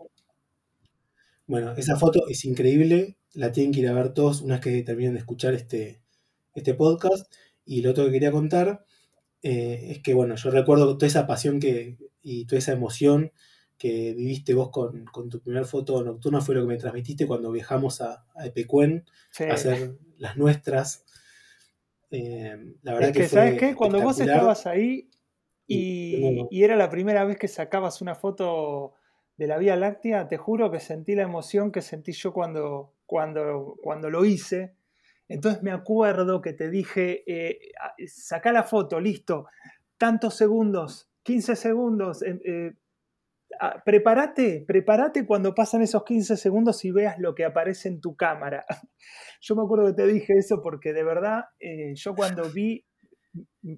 Bueno, 1.46 1.72
esa 1.76 1.96
foto 1.96 2.28
es 2.28 2.44
increíble, 2.44 3.16
la 3.32 3.52
tienen 3.52 3.72
que 3.72 3.80
ir 3.80 3.88
a 3.88 3.94
ver 3.94 4.12
todos 4.12 4.42
una 4.42 4.54
vez 4.56 4.62
que 4.64 4.82
terminen 4.82 5.14
de 5.14 5.20
escuchar 5.20 5.54
este, 5.54 6.02
este 6.54 6.74
podcast. 6.74 7.32
Y 7.64 7.80
lo 7.82 7.90
otro 7.90 8.04
que 8.04 8.12
quería 8.12 8.30
contar 8.30 8.84
eh, 9.42 9.88
es 9.92 10.02
que, 10.02 10.14
bueno, 10.14 10.34
yo 10.36 10.50
recuerdo 10.50 10.96
toda 10.98 11.06
esa 11.06 11.26
pasión 11.26 11.58
que, 11.58 11.96
y 12.22 12.44
toda 12.46 12.58
esa 12.58 12.72
emoción 12.72 13.32
que 13.78 14.12
viviste 14.12 14.54
vos 14.54 14.70
con, 14.70 15.04
con 15.06 15.28
tu 15.30 15.40
primer 15.40 15.64
foto 15.64 16.02
nocturna, 16.02 16.40
fue 16.40 16.56
lo 16.56 16.62
que 16.62 16.66
me 16.68 16.76
transmitiste 16.76 17.26
cuando 17.26 17.52
viajamos 17.52 18.00
a, 18.00 18.26
a 18.34 18.46
Epecuén 18.46 19.04
Sí. 19.30 19.44
a 19.44 19.54
hacer 19.54 19.96
las 20.18 20.36
nuestras. 20.36 21.04
Eh, 22.10 22.74
la 22.82 22.94
verdad 22.94 23.10
Es 23.10 23.16
que, 23.16 23.22
que 23.22 23.28
¿sabes 23.28 23.58
qué? 23.58 23.74
Cuando 23.74 24.00
vos 24.00 24.18
estabas 24.18 24.66
ahí 24.66 25.10
Y 25.66 26.62
era 26.62 26.74
la 26.76 26.88
primera 26.90 27.24
vez 27.24 27.38
que 27.38 27.48
sacabas 27.48 28.00
una 28.00 28.14
foto 28.14 28.94
de 29.36 29.46
la 29.46 29.58
Vía 29.58 29.76
Láctea, 29.76 30.26
te 30.26 30.36
juro 30.36 30.70
que 30.70 30.80
sentí 30.80 31.14
la 31.14 31.22
emoción 31.22 31.70
que 31.70 31.82
sentí 31.82 32.12
yo 32.12 32.32
cuando, 32.32 32.94
cuando, 33.06 33.76
cuando 33.82 34.10
lo 34.10 34.24
hice. 34.24 34.74
Entonces 35.28 35.62
me 35.62 35.70
acuerdo 35.70 36.40
que 36.40 36.54
te 36.54 36.70
dije, 36.70 37.22
eh, 37.26 37.60
saca 38.06 38.50
la 38.50 38.64
foto, 38.64 38.98
listo, 38.98 39.46
tantos 39.98 40.34
segundos, 40.34 41.10
15 41.22 41.54
segundos, 41.54 42.22
eh, 42.22 42.72
prepárate, 43.84 44.64
prepárate 44.66 45.26
cuando 45.26 45.54
pasan 45.54 45.82
esos 45.82 46.04
15 46.04 46.36
segundos 46.36 46.84
y 46.84 46.90
veas 46.90 47.18
lo 47.18 47.34
que 47.34 47.44
aparece 47.44 47.88
en 47.88 48.00
tu 48.00 48.14
cámara. 48.16 48.64
Yo 49.40 49.56
me 49.56 49.62
acuerdo 49.62 49.86
que 49.86 49.94
te 49.94 50.06
dije 50.06 50.34
eso 50.36 50.60
porque 50.62 50.92
de 50.92 51.04
verdad 51.04 51.44
eh, 51.60 51.94
yo 51.94 52.14
cuando 52.14 52.50
vi 52.50 52.84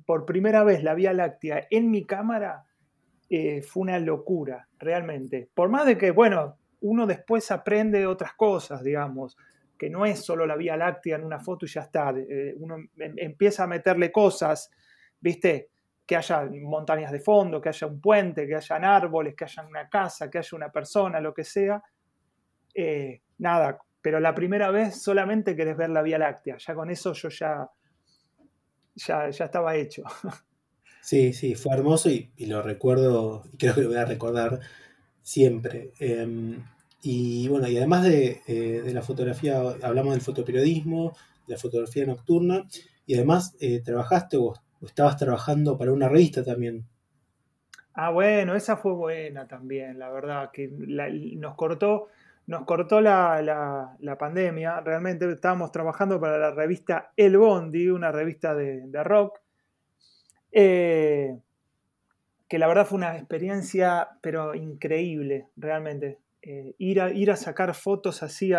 por 0.06 0.24
primera 0.24 0.64
vez 0.64 0.82
la 0.82 0.94
Vía 0.94 1.12
Láctea 1.12 1.66
en 1.70 1.90
mi 1.90 2.06
cámara 2.06 2.64
eh, 3.28 3.62
fue 3.62 3.82
una 3.82 3.98
locura, 3.98 4.68
realmente. 4.78 5.50
Por 5.54 5.68
más 5.68 5.86
de 5.86 5.96
que, 5.98 6.10
bueno, 6.10 6.58
uno 6.80 7.06
después 7.06 7.50
aprende 7.50 8.06
otras 8.06 8.34
cosas, 8.34 8.82
digamos, 8.82 9.36
que 9.78 9.88
no 9.90 10.04
es 10.04 10.20
solo 10.24 10.46
la 10.46 10.56
Vía 10.56 10.76
Láctea 10.76 11.16
en 11.16 11.24
una 11.24 11.38
foto 11.38 11.64
y 11.66 11.68
ya 11.68 11.82
está. 11.82 12.10
eh, 12.10 12.54
uno 12.58 12.76
em- 12.98 13.14
empieza 13.18 13.64
a 13.64 13.66
meterle 13.66 14.10
cosas, 14.10 14.70
¿viste? 15.20 15.69
Que 16.10 16.16
haya 16.16 16.44
montañas 16.62 17.12
de 17.12 17.20
fondo, 17.20 17.60
que 17.60 17.68
haya 17.68 17.86
un 17.86 18.00
puente, 18.00 18.44
que 18.44 18.56
hayan 18.56 18.84
árboles, 18.84 19.36
que 19.36 19.44
haya 19.44 19.62
una 19.62 19.88
casa, 19.88 20.28
que 20.28 20.38
haya 20.38 20.56
una 20.56 20.72
persona, 20.72 21.20
lo 21.20 21.32
que 21.32 21.44
sea. 21.44 21.80
Eh, 22.74 23.20
nada, 23.38 23.78
pero 24.02 24.18
la 24.18 24.34
primera 24.34 24.72
vez 24.72 25.00
solamente 25.00 25.54
querés 25.54 25.76
ver 25.76 25.90
la 25.90 26.02
Vía 26.02 26.18
Láctea. 26.18 26.56
Ya 26.58 26.74
con 26.74 26.90
eso 26.90 27.12
yo 27.12 27.28
ya, 27.28 27.70
ya, 28.96 29.30
ya 29.30 29.44
estaba 29.44 29.76
hecho. 29.76 30.02
Sí, 31.02 31.32
sí, 31.32 31.54
fue 31.54 31.74
hermoso 31.74 32.10
y, 32.10 32.30
lo 32.40 32.60
recuerdo, 32.60 33.44
y 33.50 33.56
creo 33.56 33.74
que 33.74 33.80
lo 33.80 33.88
voy 33.88 33.96
a 33.96 34.04
recordar 34.04 34.60
siempre. 35.22 35.92
Eh, 35.98 36.58
y 37.02 37.48
bueno, 37.48 37.68
y 37.68 37.78
además 37.78 38.04
de, 38.04 38.42
eh, 38.46 38.82
de 38.84 38.92
la 38.92 39.00
fotografía, 39.00 39.58
hablamos 39.82 40.12
del 40.12 40.20
fotoperiodismo, 40.20 41.16
de 41.46 41.54
la 41.54 41.58
fotografía 41.58 42.04
nocturna, 42.04 42.68
y 43.06 43.14
además 43.14 43.56
eh, 43.60 43.80
trabajaste 43.80 44.36
o, 44.36 44.52
estabas 44.82 45.16
trabajando 45.16 45.76
para 45.76 45.92
una 45.92 46.08
revista 46.08 46.44
también. 46.44 46.86
Ah, 47.94 48.10
bueno, 48.10 48.54
esa 48.54 48.76
fue 48.76 48.92
buena 48.92 49.46
también, 49.46 49.98
la 49.98 50.10
verdad, 50.10 50.50
que 50.52 50.70
la- 50.86 51.10
nos 51.10 51.54
cortó, 51.56 52.08
nos 52.46 52.64
cortó 52.64 53.00
la, 53.00 53.96
pandemia. 54.18 54.80
Realmente 54.80 55.30
estábamos 55.30 55.72
trabajando 55.72 56.20
para 56.20 56.38
la 56.38 56.52
revista 56.52 57.12
El 57.16 57.36
Bondi, 57.36 57.88
una 57.90 58.12
revista 58.12 58.54
de, 58.54 59.04
rock. 59.04 59.40
Eh, 60.52 61.36
que 62.48 62.58
la 62.58 62.66
verdad 62.66 62.86
fue 62.86 62.98
una 62.98 63.16
experiencia, 63.16 64.08
pero 64.20 64.54
increíble, 64.54 65.48
realmente. 65.56 66.18
Eh, 66.42 66.74
ir, 66.78 67.00
a, 67.02 67.10
ir 67.10 67.30
a 67.30 67.36
sacar 67.36 67.74
fotos 67.74 68.22
así 68.22 68.52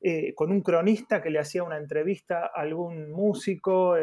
eh, 0.00 0.34
con 0.34 0.50
un 0.50 0.62
cronista 0.62 1.22
que 1.22 1.30
le 1.30 1.38
hacía 1.38 1.62
una 1.62 1.76
entrevista 1.76 2.46
a 2.46 2.60
algún 2.60 3.10
músico. 3.10 3.94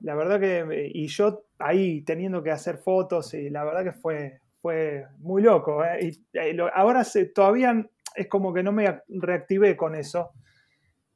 La 0.00 0.14
verdad 0.14 0.40
que, 0.40 0.90
y 0.92 1.06
yo 1.08 1.44
ahí 1.58 2.02
teniendo 2.02 2.42
que 2.42 2.50
hacer 2.50 2.78
fotos, 2.78 3.34
y 3.34 3.50
la 3.50 3.64
verdad 3.64 3.84
que 3.84 3.92
fue, 3.92 4.40
fue 4.60 5.06
muy 5.18 5.42
loco. 5.42 5.84
¿eh? 5.84 5.98
Y, 6.02 6.38
eh, 6.38 6.56
ahora 6.74 7.02
todavía 7.34 7.88
es 8.14 8.28
como 8.28 8.52
que 8.52 8.62
no 8.62 8.72
me 8.72 9.02
reactivé 9.08 9.76
con 9.76 9.94
eso. 9.94 10.32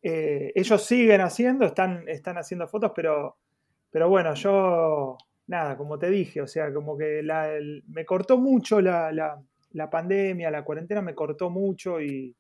Eh, 0.02 0.52
ellos 0.54 0.82
siguen 0.84 1.20
haciendo, 1.20 1.66
están, 1.66 2.08
están 2.08 2.38
haciendo 2.38 2.68
fotos, 2.68 2.92
pero, 2.94 3.36
pero 3.90 4.08
bueno, 4.08 4.34
yo, 4.34 5.18
nada, 5.48 5.76
como 5.76 5.98
te 5.98 6.08
dije, 6.10 6.40
o 6.40 6.46
sea, 6.46 6.72
como 6.72 6.96
que 6.96 7.22
me 7.88 8.04
cortó 8.04 8.38
mucho 8.38 8.80
la, 8.80 9.42
pandemia, 9.90 10.50
la 10.50 10.64
cuarentena 10.64 11.02
me 11.02 11.14
cortó 11.14 11.50
mucho 11.50 12.00
y, 12.00 12.34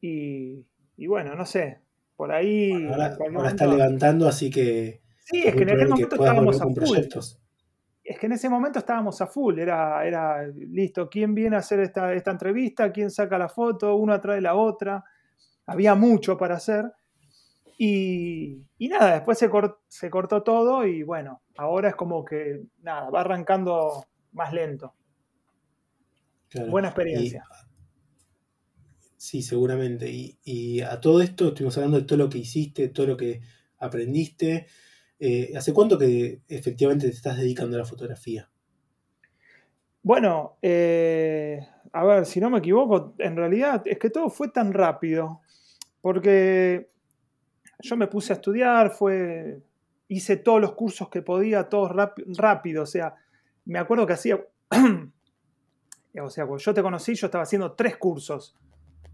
y, 0.00 1.06
bueno, 1.06 1.34
no 1.34 1.44
sé, 1.44 1.80
por 2.20 2.32
ahí... 2.32 2.70
ahora, 2.84 3.48
está 3.48 3.66
levantando, 3.66 4.28
así 4.28 4.50
que... 4.50 5.00
Sí, 5.24 5.42
es 5.42 5.54
que 5.54 5.62
en 5.62 5.70
aquel 5.70 5.88
momento 5.88 6.16
estábamos 6.16 6.60
a 6.60 6.64
full 6.66 6.98
es 8.04 8.18
que 8.18 8.26
en 8.26 8.32
ese 8.32 8.50
momento 8.50 8.78
estábamos 8.78 9.22
a 9.22 9.26
full, 9.26 9.58
era, 9.58 10.06
era 10.06 10.46
listo, 10.48 11.08
¿quién 11.08 11.34
viene 11.34 11.56
a 11.56 11.60
hacer 11.60 11.80
esta, 11.80 12.12
entrevista? 12.12 12.92
¿Quién 12.92 13.10
saca 13.10 13.38
la 13.38 13.48
foto? 13.48 13.94
Una 13.94 14.16
atrás 14.16 14.36
de 14.36 14.42
la 14.42 14.54
otra. 14.54 15.02
Había 15.64 15.94
mucho 15.94 16.36
para 16.36 16.56
hacer. 16.56 16.92
Y, 17.78 18.66
nada, 18.80 19.14
después 19.14 19.38
se, 19.38 19.48
se, 19.88 20.10
cortó 20.10 20.42
todo 20.42 20.84
y 20.84 21.04
bueno, 21.04 21.40
ahora 21.56 21.88
es 21.88 21.94
como 21.94 22.22
que 22.22 22.64
nada, 22.82 23.08
va 23.08 23.22
arrancando 23.22 24.04
más 24.32 24.52
lento. 24.52 24.92
Buena 26.68 26.88
experiencia. 26.88 27.44
Sí, 29.20 29.42
seguramente. 29.42 30.10
Y, 30.10 30.80
a 30.80 30.98
todo 30.98 31.20
esto 31.20 31.48
estuvimos 31.48 31.76
hablando 31.76 31.98
de 31.98 32.06
todo 32.06 32.18
lo 32.18 32.30
que 32.30 32.38
hiciste, 32.38 32.88
todo 32.88 33.06
lo 33.06 33.16
que 33.18 33.42
aprendiste. 33.76 34.66
Eh, 35.18 35.52
¿Hace 35.54 35.74
cuánto 35.74 35.98
que 35.98 36.40
efectivamente 36.48 37.06
te 37.06 37.12
estás 37.12 37.36
dedicando 37.36 37.76
a 37.76 37.80
la 37.80 37.84
fotografía? 37.84 38.50
Bueno, 40.02 40.56
eh, 40.62 41.60
a 41.92 42.04
ver, 42.04 42.24
si 42.24 42.40
no 42.40 42.48
me 42.48 42.60
equivoco, 42.60 43.14
en 43.18 43.36
realidad 43.36 43.82
es 43.84 43.98
que 43.98 44.08
todo 44.08 44.30
fue 44.30 44.48
tan 44.48 44.72
rápido, 44.72 45.42
porque 46.00 46.90
yo 47.80 47.98
me 47.98 48.06
puse 48.06 48.32
a 48.32 48.36
estudiar, 48.36 48.90
fue, 48.90 49.60
hice 50.08 50.38
todos 50.38 50.62
los 50.62 50.72
cursos 50.72 51.10
que 51.10 51.20
podía, 51.20 51.68
todos 51.68 51.92
rápido, 52.38 52.84
o 52.84 52.86
sea, 52.86 53.16
me 53.66 53.78
acuerdo 53.78 54.06
que 54.06 54.14
hacía, 54.14 54.40
o 54.70 56.30
sea, 56.30 56.46
cuando 56.46 56.64
yo 56.64 56.72
te 56.72 56.82
conocí, 56.82 57.14
yo 57.14 57.26
estaba 57.26 57.44
haciendo 57.44 57.72
tres 57.72 57.98
cursos, 57.98 58.56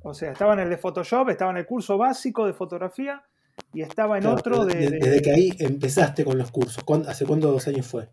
o 0.03 0.15
sea, 0.15 0.33
estaba 0.33 0.53
en 0.55 0.61
el 0.61 0.71
de 0.71 0.77
Photoshop, 0.77 1.31
estaba 1.31 1.51
en 1.51 1.59
el 1.59 1.67
curso 1.67 1.99
básico 1.99 2.47
de 2.47 2.53
fotografía, 2.53 3.25
y 3.73 3.83
estaba 3.83 4.19
en 4.19 4.27
otro 4.27 4.65
de, 4.65 4.91
Desde 4.91 5.23
que 5.23 5.31
ahí 5.31 5.53
empezaste 5.59 6.25
con 6.25 6.39
los 6.39 6.51
cursos. 6.51 6.85
¿Hace 7.07 7.27
cuántos 7.27 7.67
años 7.69 7.87
fue? 7.87 8.09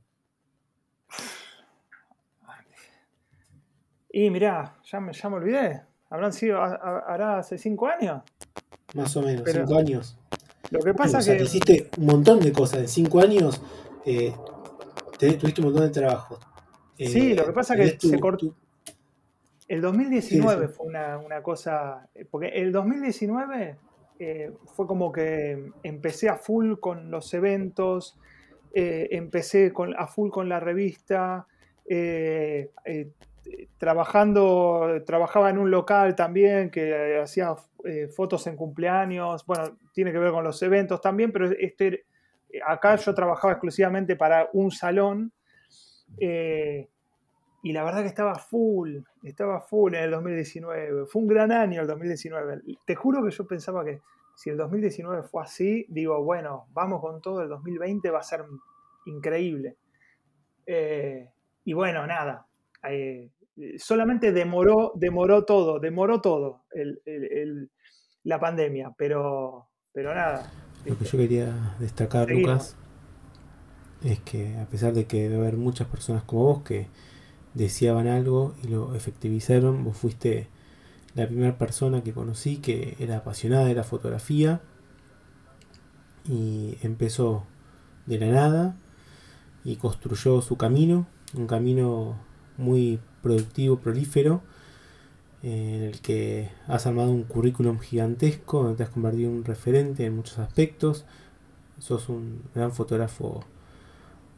Y 4.12 4.30
mirá, 4.30 4.76
ya 4.86 5.00
me, 5.00 5.12
ya 5.12 5.30
me 5.30 5.36
olvidé. 5.38 5.82
¿Habrán 6.10 6.34
sido, 6.34 6.62
hará 6.62 7.40
hace 7.40 7.58
cinco 7.58 7.88
años? 7.88 8.22
Más 8.94 9.16
o 9.18 9.24
menos, 9.24 9.44
cinco 9.50 9.76
años. 9.76 10.18
Lo 10.70 10.80
que 10.80 10.94
pasa 10.94 11.20
es 11.20 11.28
que... 11.28 11.44
hiciste 11.44 11.90
un 11.98 12.06
montón 12.06 12.40
de 12.40 12.52
cosas. 12.52 12.82
En 12.82 12.88
cinco 12.88 13.20
años 13.20 13.62
eh, 14.06 14.34
tuviste 15.18 15.62
un 15.62 15.68
montón 15.68 15.86
de 15.86 15.90
trabajo. 15.90 16.40
sí, 16.98 17.34
lo 17.34 17.46
que 17.46 17.54
pasa 17.54 17.74
es 17.76 17.94
que 17.94 18.08
se 18.08 18.20
cortó. 18.20 18.54
El 19.68 19.82
2019 19.82 20.68
fue 20.68 20.88
una, 20.88 21.18
una, 21.18 21.42
cosa. 21.42 22.08
Porque 22.30 22.48
el 22.48 22.72
2019 22.72 23.78
eh, 24.20 24.52
fue 24.76 24.88
como 24.88 25.12
que 25.12 25.72
empecé 25.84 26.30
a 26.30 26.38
full 26.38 26.76
con 26.80 27.10
los 27.10 27.34
eventos, 27.34 28.20
eh, 28.74 29.08
empecé 29.12 29.74
con, 29.74 29.94
a 29.98 30.08
full 30.08 30.30
con 30.30 30.48
la 30.48 30.60
revista, 30.60 31.48
eh, 31.90 32.72
trabajando, 33.78 35.04
trabajaba 35.06 35.50
en 35.50 35.58
un 35.58 35.72
local 35.72 36.16
también 36.16 36.70
que 36.70 37.20
hacía 37.22 37.56
fotos 38.16 38.48
en 38.48 38.56
cumpleaños, 38.56 39.46
bueno, 39.46 39.78
tiene 39.94 40.14
que 40.14 40.20
ver 40.20 40.32
con 40.32 40.46
los 40.46 40.62
eventos 40.62 41.02
también, 41.02 41.34
pero 41.34 41.52
este, 41.52 42.06
acá 42.66 42.96
yo 42.96 43.14
trabajaba 43.14 43.54
exclusivamente 43.54 44.16
para 44.16 44.48
un 44.54 44.72
salón 44.72 45.34
y 47.64 47.72
la 47.72 47.84
verdad 47.86 48.02
que 48.02 48.10
estaba 48.10 48.36
full, 48.36 48.98
estaba 49.24 49.62
full 49.62 49.96
en 49.96 50.04
el 50.04 50.12
2019. 50.12 51.06
Fue 51.06 51.22
un 51.22 51.28
gran 51.30 51.50
año 51.54 51.82
el 51.82 51.88
2019. 51.88 52.62
Te 52.86 52.94
juro 52.94 53.24
que 53.24 53.32
yo 53.32 53.48
pensaba 53.48 53.86
que 53.86 54.02
si 54.36 54.50
el 54.50 54.58
2019 54.58 55.24
fue 55.24 55.44
así, 55.44 55.86
digo, 55.88 56.22
bueno, 56.22 56.68
vamos 56.74 57.00
con 57.00 57.22
todo, 57.22 57.42
el 57.42 57.48
2020 57.48 58.10
va 58.10 58.20
a 58.20 58.24
ser 58.24 58.44
increíble. 59.06 59.78
Eh, 60.66 61.30
y 61.64 61.72
bueno, 61.72 62.06
nada, 62.06 62.46
eh, 62.90 63.30
solamente 63.78 64.34
demoró, 64.34 64.92
demoró 64.96 65.46
todo, 65.46 65.80
demoró 65.80 66.20
todo 66.20 66.64
la 68.24 68.40
pandemia, 68.42 68.94
pero, 68.98 69.70
pero 69.94 70.14
nada. 70.14 70.52
Lo 70.86 70.98
que 70.98 71.06
yo 71.06 71.18
quería 71.18 71.76
destacar, 71.80 72.30
Lucas, 72.30 72.76
es 74.04 74.20
que 74.20 74.58
a 74.58 74.66
pesar 74.66 74.92
de 74.92 75.06
que 75.06 75.30
debe 75.30 75.38
haber 75.38 75.56
muchas 75.56 75.88
personas 75.88 76.24
como 76.24 76.44
vos 76.44 76.64
que 76.64 76.88
deseaban 77.54 78.08
algo 78.08 78.56
y 78.64 78.68
lo 78.68 78.96
efectivizaron, 78.96 79.84
vos 79.84 79.98
fuiste 79.98 80.48
la 81.16 81.28
primera 81.28 81.58
persona 81.58 82.04
que 82.04 82.14
conocí 82.14 82.58
que 82.58 82.96
era 83.00 83.18
apasionada 83.18 83.66
de 83.66 83.76
la 83.76 83.84
fotografía 83.84 84.62
y 86.26 86.78
empezó 86.82 87.46
de 88.06 88.20
la 88.20 88.28
nada 88.28 88.78
y 89.64 89.76
construyó 89.76 90.42
su 90.42 90.58
camino, 90.58 91.08
un 91.36 91.48
camino 91.48 92.18
muy 92.58 93.00
productivo, 93.22 93.78
prolífero, 93.78 94.42
en 95.42 95.84
el 95.84 96.00
que 96.02 96.50
has 96.68 96.88
armado 96.88 97.12
un 97.12 97.24
currículum 97.24 97.80
gigantesco, 97.80 98.64
donde 98.64 98.78
te 98.78 98.84
has 98.84 98.90
convertido 98.90 99.30
en 99.30 99.38
un 99.38 99.44
referente 99.44 100.06
en 100.06 100.16
muchos 100.16 100.40
aspectos, 100.40 101.06
sos 101.80 102.08
un 102.10 102.44
gran 102.56 102.72
fotógrafo 102.72 103.44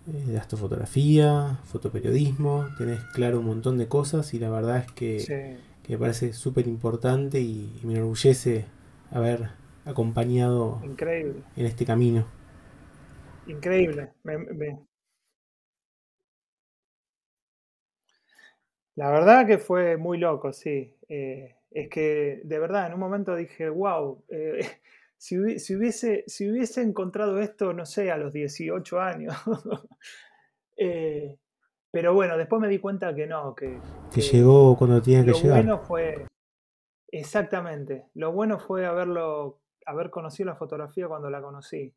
eh, 0.08 0.32
de 0.32 0.38
astrofotografía, 0.38 1.60
fotoperiodismo, 1.65 2.68
tenés 2.78 3.04
claro 3.13 3.39
un 3.39 3.48
montón 3.48 3.78
de 3.78 3.88
cosas 3.88 4.34
y 4.34 4.39
la 4.39 4.50
verdad 4.50 4.78
es 4.78 4.91
que, 4.91 5.58
me 5.88 5.98
parece 5.98 6.34
súper 6.34 6.68
importante 6.68 7.39
y, 7.39 7.80
me 7.84 7.94
enorgullece 7.94 8.65
haber 9.12 9.50
acompañado 9.86 10.82
Increíble. 10.84 11.44
en 11.56 11.65
este 11.65 11.86
camino. 11.86 12.28
Increíble. 13.48 14.12
La 18.96 19.12
verdad 19.12 19.46
que 19.46 19.58
fue 19.58 19.98
muy 19.98 20.18
loco, 20.18 20.54
sí. 20.54 20.96
Eh, 21.10 21.56
es 21.72 21.89
que 21.89 22.41
de 22.44 22.60
verdad 22.60 22.88
en 22.88 22.94
un 22.94 23.00
momento 23.00 23.36
dije, 23.36 23.70
wow, 23.70 24.24
eh, 24.30 24.62
si, 25.17 25.38
hubiese, 25.38 26.23
si 26.28 26.49
hubiese 26.49 26.82
encontrado 26.82 27.39
esto, 27.39 27.73
no 27.73 27.86
sé, 27.86 28.12
a 28.12 28.17
los 28.17 28.34
18 28.34 28.99
años. 28.99 29.36
Eh, 30.78 31.38
pero 31.89 32.13
bueno, 32.13 32.38
después 32.38 32.62
me 32.62 32.67
di 32.67 32.80
cuenta 32.80 33.15
que 33.15 33.25
no, 33.25 33.56
que... 33.56 33.80
Que, 34.13 34.19
llegó 34.19 34.75
cuando 34.78 35.01
tenía 35.01 35.23
que 35.23 35.32
llegar. 35.32 35.63
Lo 35.63 35.63
bueno 35.63 35.80
fue... 35.80 36.28
Exactamente. 37.08 38.08
Lo 38.13 38.34
bueno 38.34 38.60
fue 38.60 38.86
haberlo, 38.86 39.62
haber 39.86 40.10
conocido 40.10 40.49
la 40.49 40.58
fotografía 40.58 41.08
cuando 41.08 41.30
la 41.30 41.41
conocí. 41.41 41.95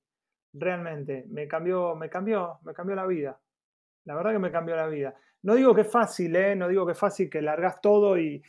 Realmente, 0.52 1.26
me 1.28 1.48
cambió, 1.48 1.96
me 1.96 2.08
cambió, 2.08 2.60
me 2.62 2.72
cambió 2.72 2.94
la 2.94 3.06
vida. 3.08 3.40
La 4.04 4.14
verdad 4.14 4.30
que 4.30 4.38
me 4.38 4.52
cambió 4.52 4.76
la 4.76 4.86
vida. 4.86 5.16
No 5.42 5.56
digo 5.56 5.74
que 5.74 5.80
es 5.80 5.90
fácil, 5.90 6.36
¿eh? 6.36 6.54
No 6.54 6.68
digo 6.68 6.86
que 6.86 6.92
es 6.92 6.98
fácil 6.98 7.28
que 7.28 7.42
largas 7.42 7.80
todo 7.80 8.16
y, 8.16 8.40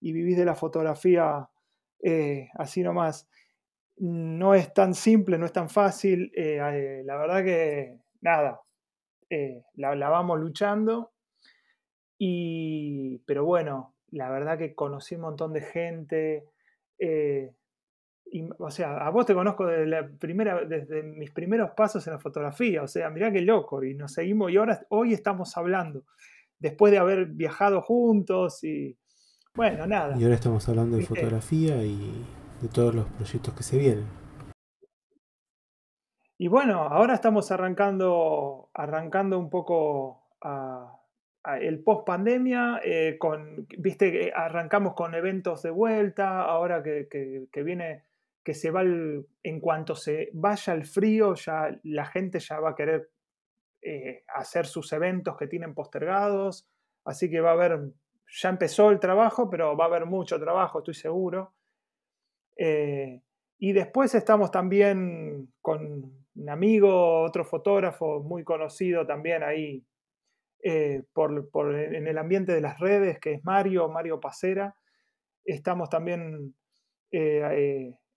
vivís 0.00 0.36
de 0.36 0.44
la 0.44 0.56
fotografía 0.56 1.48
eh, 2.02 2.48
así 2.54 2.82
nomás 2.82 3.28
no 3.98 4.54
es 4.54 4.74
tan 4.74 4.94
simple, 4.94 5.38
no 5.38 5.46
es 5.46 5.52
tan 5.52 5.68
fácil. 5.68 6.30
Eh, 6.34 6.58
eh, 6.60 7.02
la 7.04 7.16
verdad 7.16 7.44
que, 7.44 7.98
nada, 8.20 8.60
eh, 9.30 9.62
la, 9.74 10.08
vamos 10.08 10.38
luchando. 10.38 11.12
Y, 12.18 13.18
pero 13.26 13.44
bueno, 13.44 13.94
la 14.10 14.30
verdad 14.30 14.58
que 14.58 14.74
conocí 14.74 15.14
un 15.14 15.22
montón 15.22 15.52
de 15.52 15.60
gente. 15.62 16.44
o 18.58 18.70
sea, 18.70 18.98
a 18.98 19.10
vos 19.10 19.26
te 19.26 19.34
conozco 19.34 19.66
desde, 19.66 19.86
la 19.86 20.08
primera, 20.08 20.64
desde 20.64 21.02
mis 21.02 21.30
primeros 21.30 21.70
pasos 21.70 22.06
en 22.06 22.14
la 22.14 22.18
fotografía. 22.18 22.82
O 22.82 22.88
sea, 22.88 23.10
mirá 23.10 23.32
qué 23.32 23.40
loco. 23.40 23.82
Y 23.82 23.94
nos 23.94 24.12
seguimos 24.12 24.50
y 24.50 24.56
ahora 24.56 24.86
hoy 24.90 25.14
estamos 25.14 25.56
hablando. 25.56 26.04
Después 26.58 26.90
de 26.90 26.98
haber 26.98 27.26
viajado 27.26 27.82
juntos 27.82 28.64
y 28.64 28.98
Bueno, 29.54 29.86
nada. 29.86 30.18
Y 30.18 30.22
ahora 30.22 30.34
estamos 30.34 30.66
hablando 30.68 30.96
de 30.96 31.04
fotografía 31.04 31.82
y 31.82 32.24
de 32.60 32.68
todos 32.68 32.94
los 32.94 33.06
proyectos 33.06 33.54
que 33.54 33.62
se 33.62 33.78
vienen. 33.78 34.06
Y 36.38 36.48
bueno, 36.48 36.82
ahora 36.82 37.14
estamos 37.14 37.50
arrancando, 37.50 38.70
arrancando 38.74 39.38
un 39.38 39.48
poco 39.48 40.28
a, 40.42 40.92
el 41.60 41.82
post 41.82 42.06
pandemia, 42.06 42.80
eh, 42.84 43.16
con, 43.18 43.66
viste, 43.78 44.32
arrancamos 44.34 44.94
con 44.94 45.14
eventos 45.14 45.62
de 45.62 45.70
vuelta, 45.70 46.42
ahora 46.42 46.82
que, 46.82 47.08
que, 47.08 47.62
viene, 47.62 48.04
que 48.42 48.52
se 48.52 48.70
va 48.70 48.82
en 48.82 49.60
cuanto 49.60 49.94
se 49.94 50.30
vaya 50.34 50.74
el 50.74 50.84
frío, 50.84 51.34
ya 51.34 51.78
la 51.84 52.04
gente 52.04 52.40
ya 52.40 52.60
va 52.60 52.70
a 52.70 52.74
querer 52.74 53.10
eh, 53.80 54.24
hacer 54.34 54.66
sus 54.66 54.92
eventos 54.92 55.36
que 55.36 55.46
tienen 55.46 55.72
postergados, 55.72 56.68
así 57.04 57.30
que 57.30 57.40
va 57.40 57.50
a 57.50 57.54
haber, 57.54 57.92
ya 58.26 58.48
empezó 58.48 58.90
el 58.90 58.98
trabajo, 58.98 59.48
pero 59.48 59.76
va 59.76 59.84
a 59.84 59.88
haber 59.88 60.04
mucho 60.04 60.38
trabajo, 60.40 60.80
estoy 60.80 60.94
seguro. 60.94 61.54
Eh, 62.56 63.22
y 63.58 63.72
después 63.72 64.14
estamos 64.14 64.50
también 64.50 65.52
con 65.60 66.26
un 66.34 66.50
amigo, 66.50 67.22
otro 67.22 67.44
fotógrafo 67.44 68.22
muy 68.22 68.44
conocido 68.44 69.06
también 69.06 69.42
ahí 69.42 69.84
eh, 70.62 71.02
por, 71.12 71.48
en 71.74 72.06
el 72.06 72.18
ambiente 72.18 72.52
de 72.52 72.60
las 72.60 72.78
redes, 72.78 73.18
que 73.18 73.34
es 73.34 73.44
Mario, 73.44 73.88
Mario 73.88 74.20
Pacera. 74.20 74.76
Estamos 75.44 75.88
también 75.88 76.54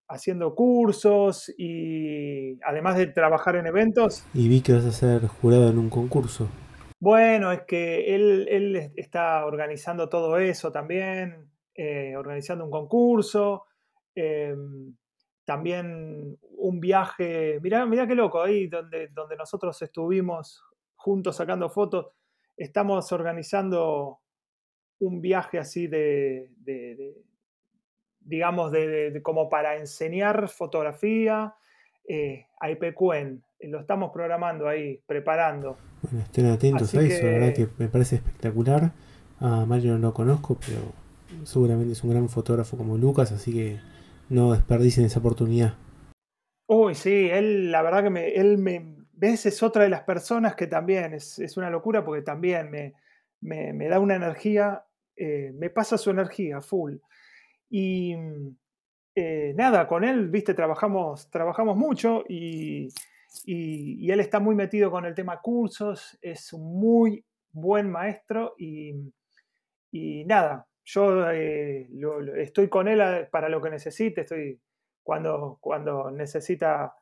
haciendo 0.09 0.55
cursos 0.55 1.53
y 1.57 2.59
además 2.63 2.97
de 2.97 3.07
trabajar 3.07 3.55
en 3.55 3.67
eventos. 3.67 4.25
Y 4.33 4.49
vi 4.49 4.61
que 4.61 4.73
vas 4.73 4.85
a 4.85 4.91
ser 4.91 5.27
jurado 5.27 5.69
en 5.69 5.77
un 5.77 5.89
concurso. 5.89 6.49
Bueno, 6.99 7.53
es 7.53 7.61
que 7.61 8.13
él, 8.13 8.91
está 8.97 9.45
organizando 9.45 10.09
todo 10.09 10.37
eso 10.37 10.71
también, 10.71 11.49
eh, 11.73 12.15
organizando 12.17 12.65
un 12.65 12.71
concurso, 12.71 13.67
em, 14.15 14.95
también 15.45 16.37
un 16.57 16.79
viaje, 16.79 17.59
mirá, 17.61 17.85
mirá 17.85 18.07
qué 18.07 18.15
loco, 18.15 18.41
ahí 18.41 18.67
donde, 18.67 19.07
donde 19.09 19.35
nosotros 19.35 19.81
estuvimos 19.81 20.63
juntos 20.95 21.35
sacando 21.35 21.69
fotos, 21.69 22.07
estamos 22.55 23.11
organizando 23.11 24.19
un 24.99 25.21
viaje 25.21 25.57
así 25.57 25.87
de 25.87 26.49
digamos, 28.29 28.71
de, 28.71 29.19
como 29.23 29.49
para 29.49 29.75
enseñar 29.77 30.49
fotografía 30.49 31.55
eh, 32.07 32.45
a 32.59 32.69
IPQN. 32.69 33.43
Lo 33.63 33.79
estamos 33.79 34.11
programando 34.11 34.67
ahí, 34.67 35.01
preparando. 35.05 35.77
Bueno, 36.03 36.19
estén 36.19 36.45
atentos 36.45 36.93
a 36.95 37.01
eso, 37.01 37.25
la 37.25 37.31
verdad 37.31 37.53
que 37.53 37.67
me 37.77 37.89
parece 37.89 38.15
espectacular. 38.17 38.91
A 39.39 39.65
Mario 39.65 39.93
no 39.93 40.09
lo 40.09 40.13
conozco, 40.13 40.57
pero 40.65 40.81
seguramente 41.43 41.93
es 41.93 42.03
un 42.03 42.11
gran 42.11 42.29
fotógrafo 42.29 42.77
como 42.77 42.97
Lucas, 42.97 43.31
así 43.31 43.51
que 43.51 43.79
no 44.29 44.53
desperdicien 44.53 45.05
esa 45.05 45.19
oportunidad. 45.19 45.73
Uy, 46.67 46.95
sí, 46.95 47.29
él, 47.31 47.71
la 47.71 47.81
verdad 47.81 48.03
que 48.03 48.09
me, 48.09 48.29
él 48.33 48.57
me, 48.57 48.95
ves, 49.11 49.45
es 49.45 49.61
otra 49.63 49.83
de 49.83 49.89
las 49.89 50.03
personas 50.03 50.55
que 50.55 50.67
también 50.67 51.13
es, 51.13 51.39
es 51.39 51.57
una 51.57 51.69
locura 51.69 52.05
porque 52.05 52.21
también 52.21 52.69
me, 52.69 52.93
me, 53.41 53.87
da 53.87 53.99
una 53.99 54.15
energía, 54.15 54.85
eh, 55.15 55.51
me 55.55 55.69
pasa 55.69 55.97
su 55.97 56.11
energía 56.11 56.61
full. 56.61 56.95
Y 57.69 58.15
eh, 59.15 59.53
nada, 59.55 59.87
con 59.87 60.03
él, 60.03 60.29
viste, 60.29 60.53
trabajamos, 60.53 61.29
trabajamos 61.29 61.75
mucho 61.75 62.23
y, 62.27 62.89
y, 63.45 64.11
él 64.11 64.19
está 64.19 64.39
muy 64.39 64.55
metido 64.55 64.89
con 64.91 65.05
el 65.05 65.15
tema 65.15 65.41
cursos, 65.41 66.17
es 66.21 66.53
un 66.53 66.79
muy 66.79 67.25
buen 67.51 67.89
maestro 67.89 68.55
y, 68.57 68.93
y 69.91 70.23
nada, 70.25 70.67
yo 70.91 71.29
eh, 71.29 71.87
estoy 72.37 72.67
con 72.67 72.87
él 72.87 73.27
para 73.31 73.47
lo 73.47 73.61
que 73.61 73.69
necesite, 73.69 74.21
estoy 74.21 74.59
cuando, 75.03 75.59
cuando 75.61 76.09
necesita 76.09 76.95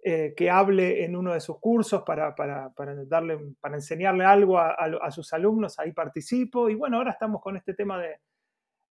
eh, 0.00 0.32
que 0.36 0.48
hable 0.48 1.04
en 1.04 1.16
uno 1.16 1.32
de 1.32 1.40
sus 1.40 1.58
cursos 1.58 2.02
para, 2.02 2.34
para, 2.34 2.70
para 2.70 2.94
darle, 3.04 3.38
para 3.60 3.76
enseñarle 3.76 4.24
algo 4.24 4.58
a, 4.58 5.10
sus 5.10 5.32
alumnos, 5.32 5.78
ahí 5.78 5.92
participo 5.92 6.68
y 6.68 6.74
bueno, 6.76 6.98
ahora 6.98 7.12
estamos 7.12 7.40
con 7.40 7.56
este 7.56 7.74
tema 7.74 8.00
de, 8.00 8.20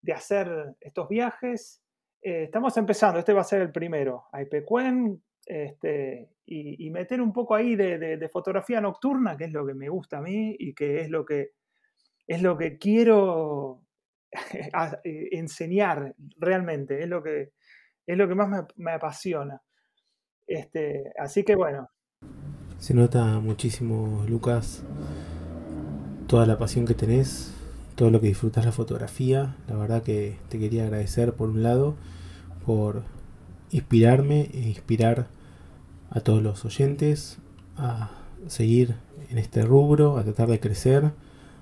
de 0.01 0.13
hacer 0.13 0.75
estos 0.79 1.07
viajes. 1.07 1.81
Eh, 2.21 2.43
estamos 2.43 2.75
empezando, 2.75 3.19
este 3.19 3.33
va 3.33 3.41
a 3.41 3.45
ser 3.45 3.61
el 3.61 3.71
primero, 3.71 4.25
a 4.33 4.41
Ipecuén, 4.41 5.21
este, 5.45 6.29
y, 6.45 6.89
meter 6.89 7.21
un 7.21 7.31
poco 7.31 7.55
ahí 7.55 7.75
de, 7.75 8.29
fotografía 8.31 8.81
nocturna, 8.81 9.37
que 9.37 9.45
es 9.45 9.51
lo 9.53 9.65
que 9.65 9.73
me 9.73 9.87
gusta 9.87 10.17
a 10.17 10.21
mí 10.21 10.55
y 10.59 10.73
que 10.73 11.01
es 11.01 11.09
lo 11.09 11.25
que, 11.25 11.51
es 12.27 12.41
lo 12.41 12.57
que 12.57 12.77
quiero 12.77 13.81
eh, 15.03 15.29
enseñar 15.31 16.15
realmente, 16.37 17.03
es 17.03 17.09
lo 17.09 17.21
que, 17.23 17.51
es 18.05 18.17
lo 18.17 18.27
que 18.27 18.35
más 18.35 18.65
me, 18.75 18.91
apasiona. 18.91 19.61
Este, 20.47 21.13
así 21.17 21.43
que 21.43 21.55
bueno. 21.55 21.89
Se 22.77 22.93
nota 22.93 23.39
muchísimo, 23.39 24.25
Lucas, 24.27 24.83
toda 26.27 26.45
la 26.45 26.57
pasión 26.57 26.85
que 26.85 26.93
tenés 26.93 27.55
todo 27.95 28.09
lo 28.09 28.19
que 28.19 28.27
disfrutas 28.27 28.65
la 28.65 28.71
fotografía. 28.71 29.55
La 29.67 29.75
verdad 29.75 30.01
que 30.01 30.37
te 30.49 30.57
quería 30.57 30.85
agradecer 30.85 31.33
por 31.33 31.49
un 31.49 31.61
lado 31.61 31.95
por 32.65 33.03
inspirarme 33.69 34.49
e 34.53 34.61
inspirar 34.61 35.27
a 36.09 36.19
todos 36.21 36.41
los 36.41 36.65
oyentes 36.65 37.37
a 37.77 38.09
seguir 38.47 38.95
en 39.29 39.37
este 39.37 39.63
rubro, 39.63 40.17
a 40.17 40.23
tratar 40.23 40.49
de 40.49 40.59
crecer, 40.59 41.11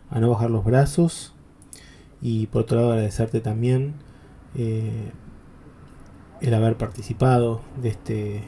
a 0.10 0.19
no 0.21 0.29
bajar 0.29 0.49
los 0.49 0.63
brazos 0.63 1.34
y 2.21 2.47
por 2.47 2.63
otro 2.63 2.77
lado 2.77 2.91
agradecerte 2.91 3.39
también 3.39 3.95
eh, 4.58 5.12
el 6.41 6.53
haber 6.53 6.75
participado 6.77 7.62
de 7.82 7.89
este 7.89 8.43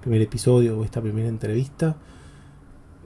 primer 0.00 0.22
episodio 0.22 0.78
o 0.78 0.84
esta 0.84 1.00
primera 1.00 1.28
entrevista. 1.28 1.96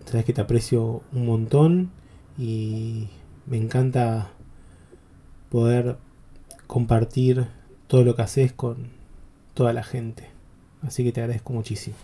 Sabes 0.04 0.24
que 0.24 0.32
te 0.32 0.40
aprecio 0.40 1.02
un 1.12 1.26
montón 1.26 1.92
y 2.36 3.08
me 3.46 3.56
encanta 3.56 4.32
poder 5.48 5.98
compartir 6.66 7.46
todo 7.86 8.04
lo 8.04 8.14
que 8.14 8.22
haces 8.22 8.52
con 8.52 8.92
toda 9.54 9.72
la 9.72 9.82
gente. 9.82 10.30
Así 10.82 11.04
que 11.04 11.12
te 11.12 11.20
agradezco 11.20 11.52
muchísimo. 11.52 11.96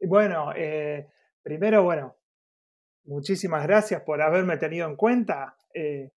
Bueno, 0.00 0.52
eh, 0.56 1.08
primero, 1.42 1.82
bueno, 1.82 2.16
muchísimas 3.04 3.62
gracias 3.64 4.02
por 4.02 4.20
haberme 4.22 4.56
tenido 4.56 4.88
en 4.88 4.96
cuenta 4.96 5.56
eh, 5.74 6.12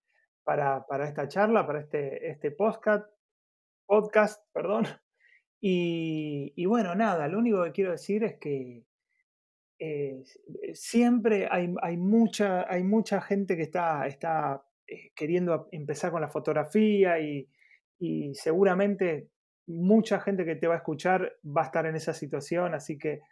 para, 0.45 0.87
para, 0.87 1.09
esta 1.09 1.27
charla, 1.29 1.67
para 1.67 1.81
este, 1.81 2.31
este 2.31 2.51
podcast, 2.51 3.07
podcast 3.87 4.43
perdón. 4.53 4.87
Y, 5.67 6.53
y, 6.57 6.67
bueno, 6.67 6.95
nada, 6.95 7.27
lo 7.27 7.39
único 7.39 7.65
que 7.65 7.73
quiero 7.73 7.93
decir 7.93 8.23
es 8.23 8.35
que 8.35 8.85
eh, 9.79 10.23
siempre 10.75 11.49
hay, 11.51 11.75
hay, 11.81 11.97
mucha, 11.97 12.71
hay 12.71 12.85
mucha 12.85 13.23
gente 13.23 13.57
que 13.57 13.63
está, 13.63 14.07
está 14.07 14.63
eh, 14.87 15.13
queriendo 15.17 15.69
empezar 15.73 16.13
con 16.13 16.21
la 16.21 16.29
fotografía 16.29 17.19
y, 17.19 17.49
y, 17.99 18.35
seguramente 18.35 19.31
mucha 19.67 20.21
gente 20.21 20.45
que 20.45 20.57
te 20.57 20.67
va 20.67 20.75
a 20.75 20.79
escuchar 20.79 21.37
va 21.45 21.63
a 21.63 21.67
estar 21.67 21.87
en 21.87 21.97
esa 21.97 22.13
situación, 22.13 22.75
así 22.75 22.99
que 22.99 23.23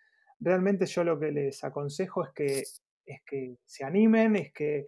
realmente 0.41 0.87
yo 0.87 1.05
lo 1.05 1.21
que 1.21 1.31
les 1.31 1.63
aconsejo 1.63 2.25
es 2.25 2.31
que, 2.35 2.63
es 3.07 3.23
que 3.27 3.57
se 3.67 3.85
animen, 3.85 4.37
es 4.37 4.53
que 4.53 4.87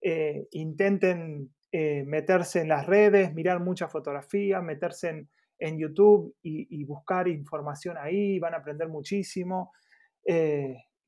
eh, 0.00 0.48
intenten 0.52 1.54
meterse 1.72 2.60
en 2.60 2.68
las 2.68 2.86
redes, 2.86 3.34
mirar 3.34 3.60
mucha 3.60 3.88
fotografía, 3.88 4.60
meterse 4.60 5.26
en, 5.58 5.78
YouTube 5.78 6.34
y, 6.42 6.84
buscar 6.84 7.28
información 7.28 7.96
ahí, 7.98 8.38
van 8.38 8.54
a 8.54 8.58
aprender 8.58 8.88
muchísimo 8.88 9.72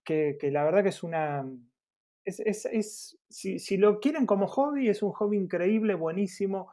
que, 0.08 0.50
la 0.50 0.64
verdad 0.64 0.82
que 0.82 0.88
es 0.88 1.02
una... 1.02 1.44
Es, 2.24 3.16
si, 3.28 3.76
lo 3.78 4.00
quieren 4.00 4.26
como 4.26 4.46
hobby, 4.46 4.88
es 4.88 5.02
un 5.02 5.12
hobby 5.12 5.38
increíble, 5.38 5.94
buenísimo, 5.94 6.70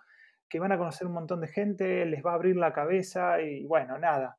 que 0.50 0.60
van 0.60 0.72
a 0.74 0.78
conocer 0.78 1.08
un 1.08 1.14
montón 1.14 1.42
de 1.42 1.48
gente, 1.48 2.06
les 2.06 2.26
va 2.26 2.32
a 2.32 2.36
abrir 2.36 2.58
la 2.58 2.74
cabeza 2.74 3.42
y 3.42 3.66
bueno, 3.66 3.98
nada, 3.98 4.38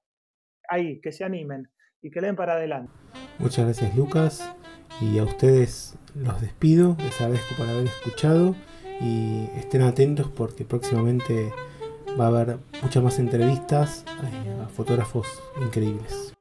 ahí, 0.69 1.01
que 1.01 1.13
se 1.13 1.25
animen 1.25 1.71
y 2.03 2.11
que 2.11 2.21
leen 2.21 2.37
para 2.37 2.55
adelante. 2.55 2.93
Muchas 3.39 3.65
gracias 3.65 3.97
Lucas 3.97 4.55
y 5.01 5.19
a 5.19 5.25
ustedes 5.25 5.99
los 6.15 6.41
despido, 6.41 6.97
les 6.99 7.21
agradezco 7.21 7.55
por 7.57 7.69
haber 7.69 7.87
escuchado 7.87 8.55
y 9.01 9.49
estén 9.57 9.83
atentos 9.83 10.29
porque 10.35 10.65
próximamente 10.65 11.53
va 12.19 12.25
a 12.25 12.29
haber 12.29 12.59
muchas 12.83 13.03
más 13.03 13.19
entrevistas 13.19 14.05
a 14.65 14.69
fotógrafos 14.69 15.27
increíbles. 15.61 16.36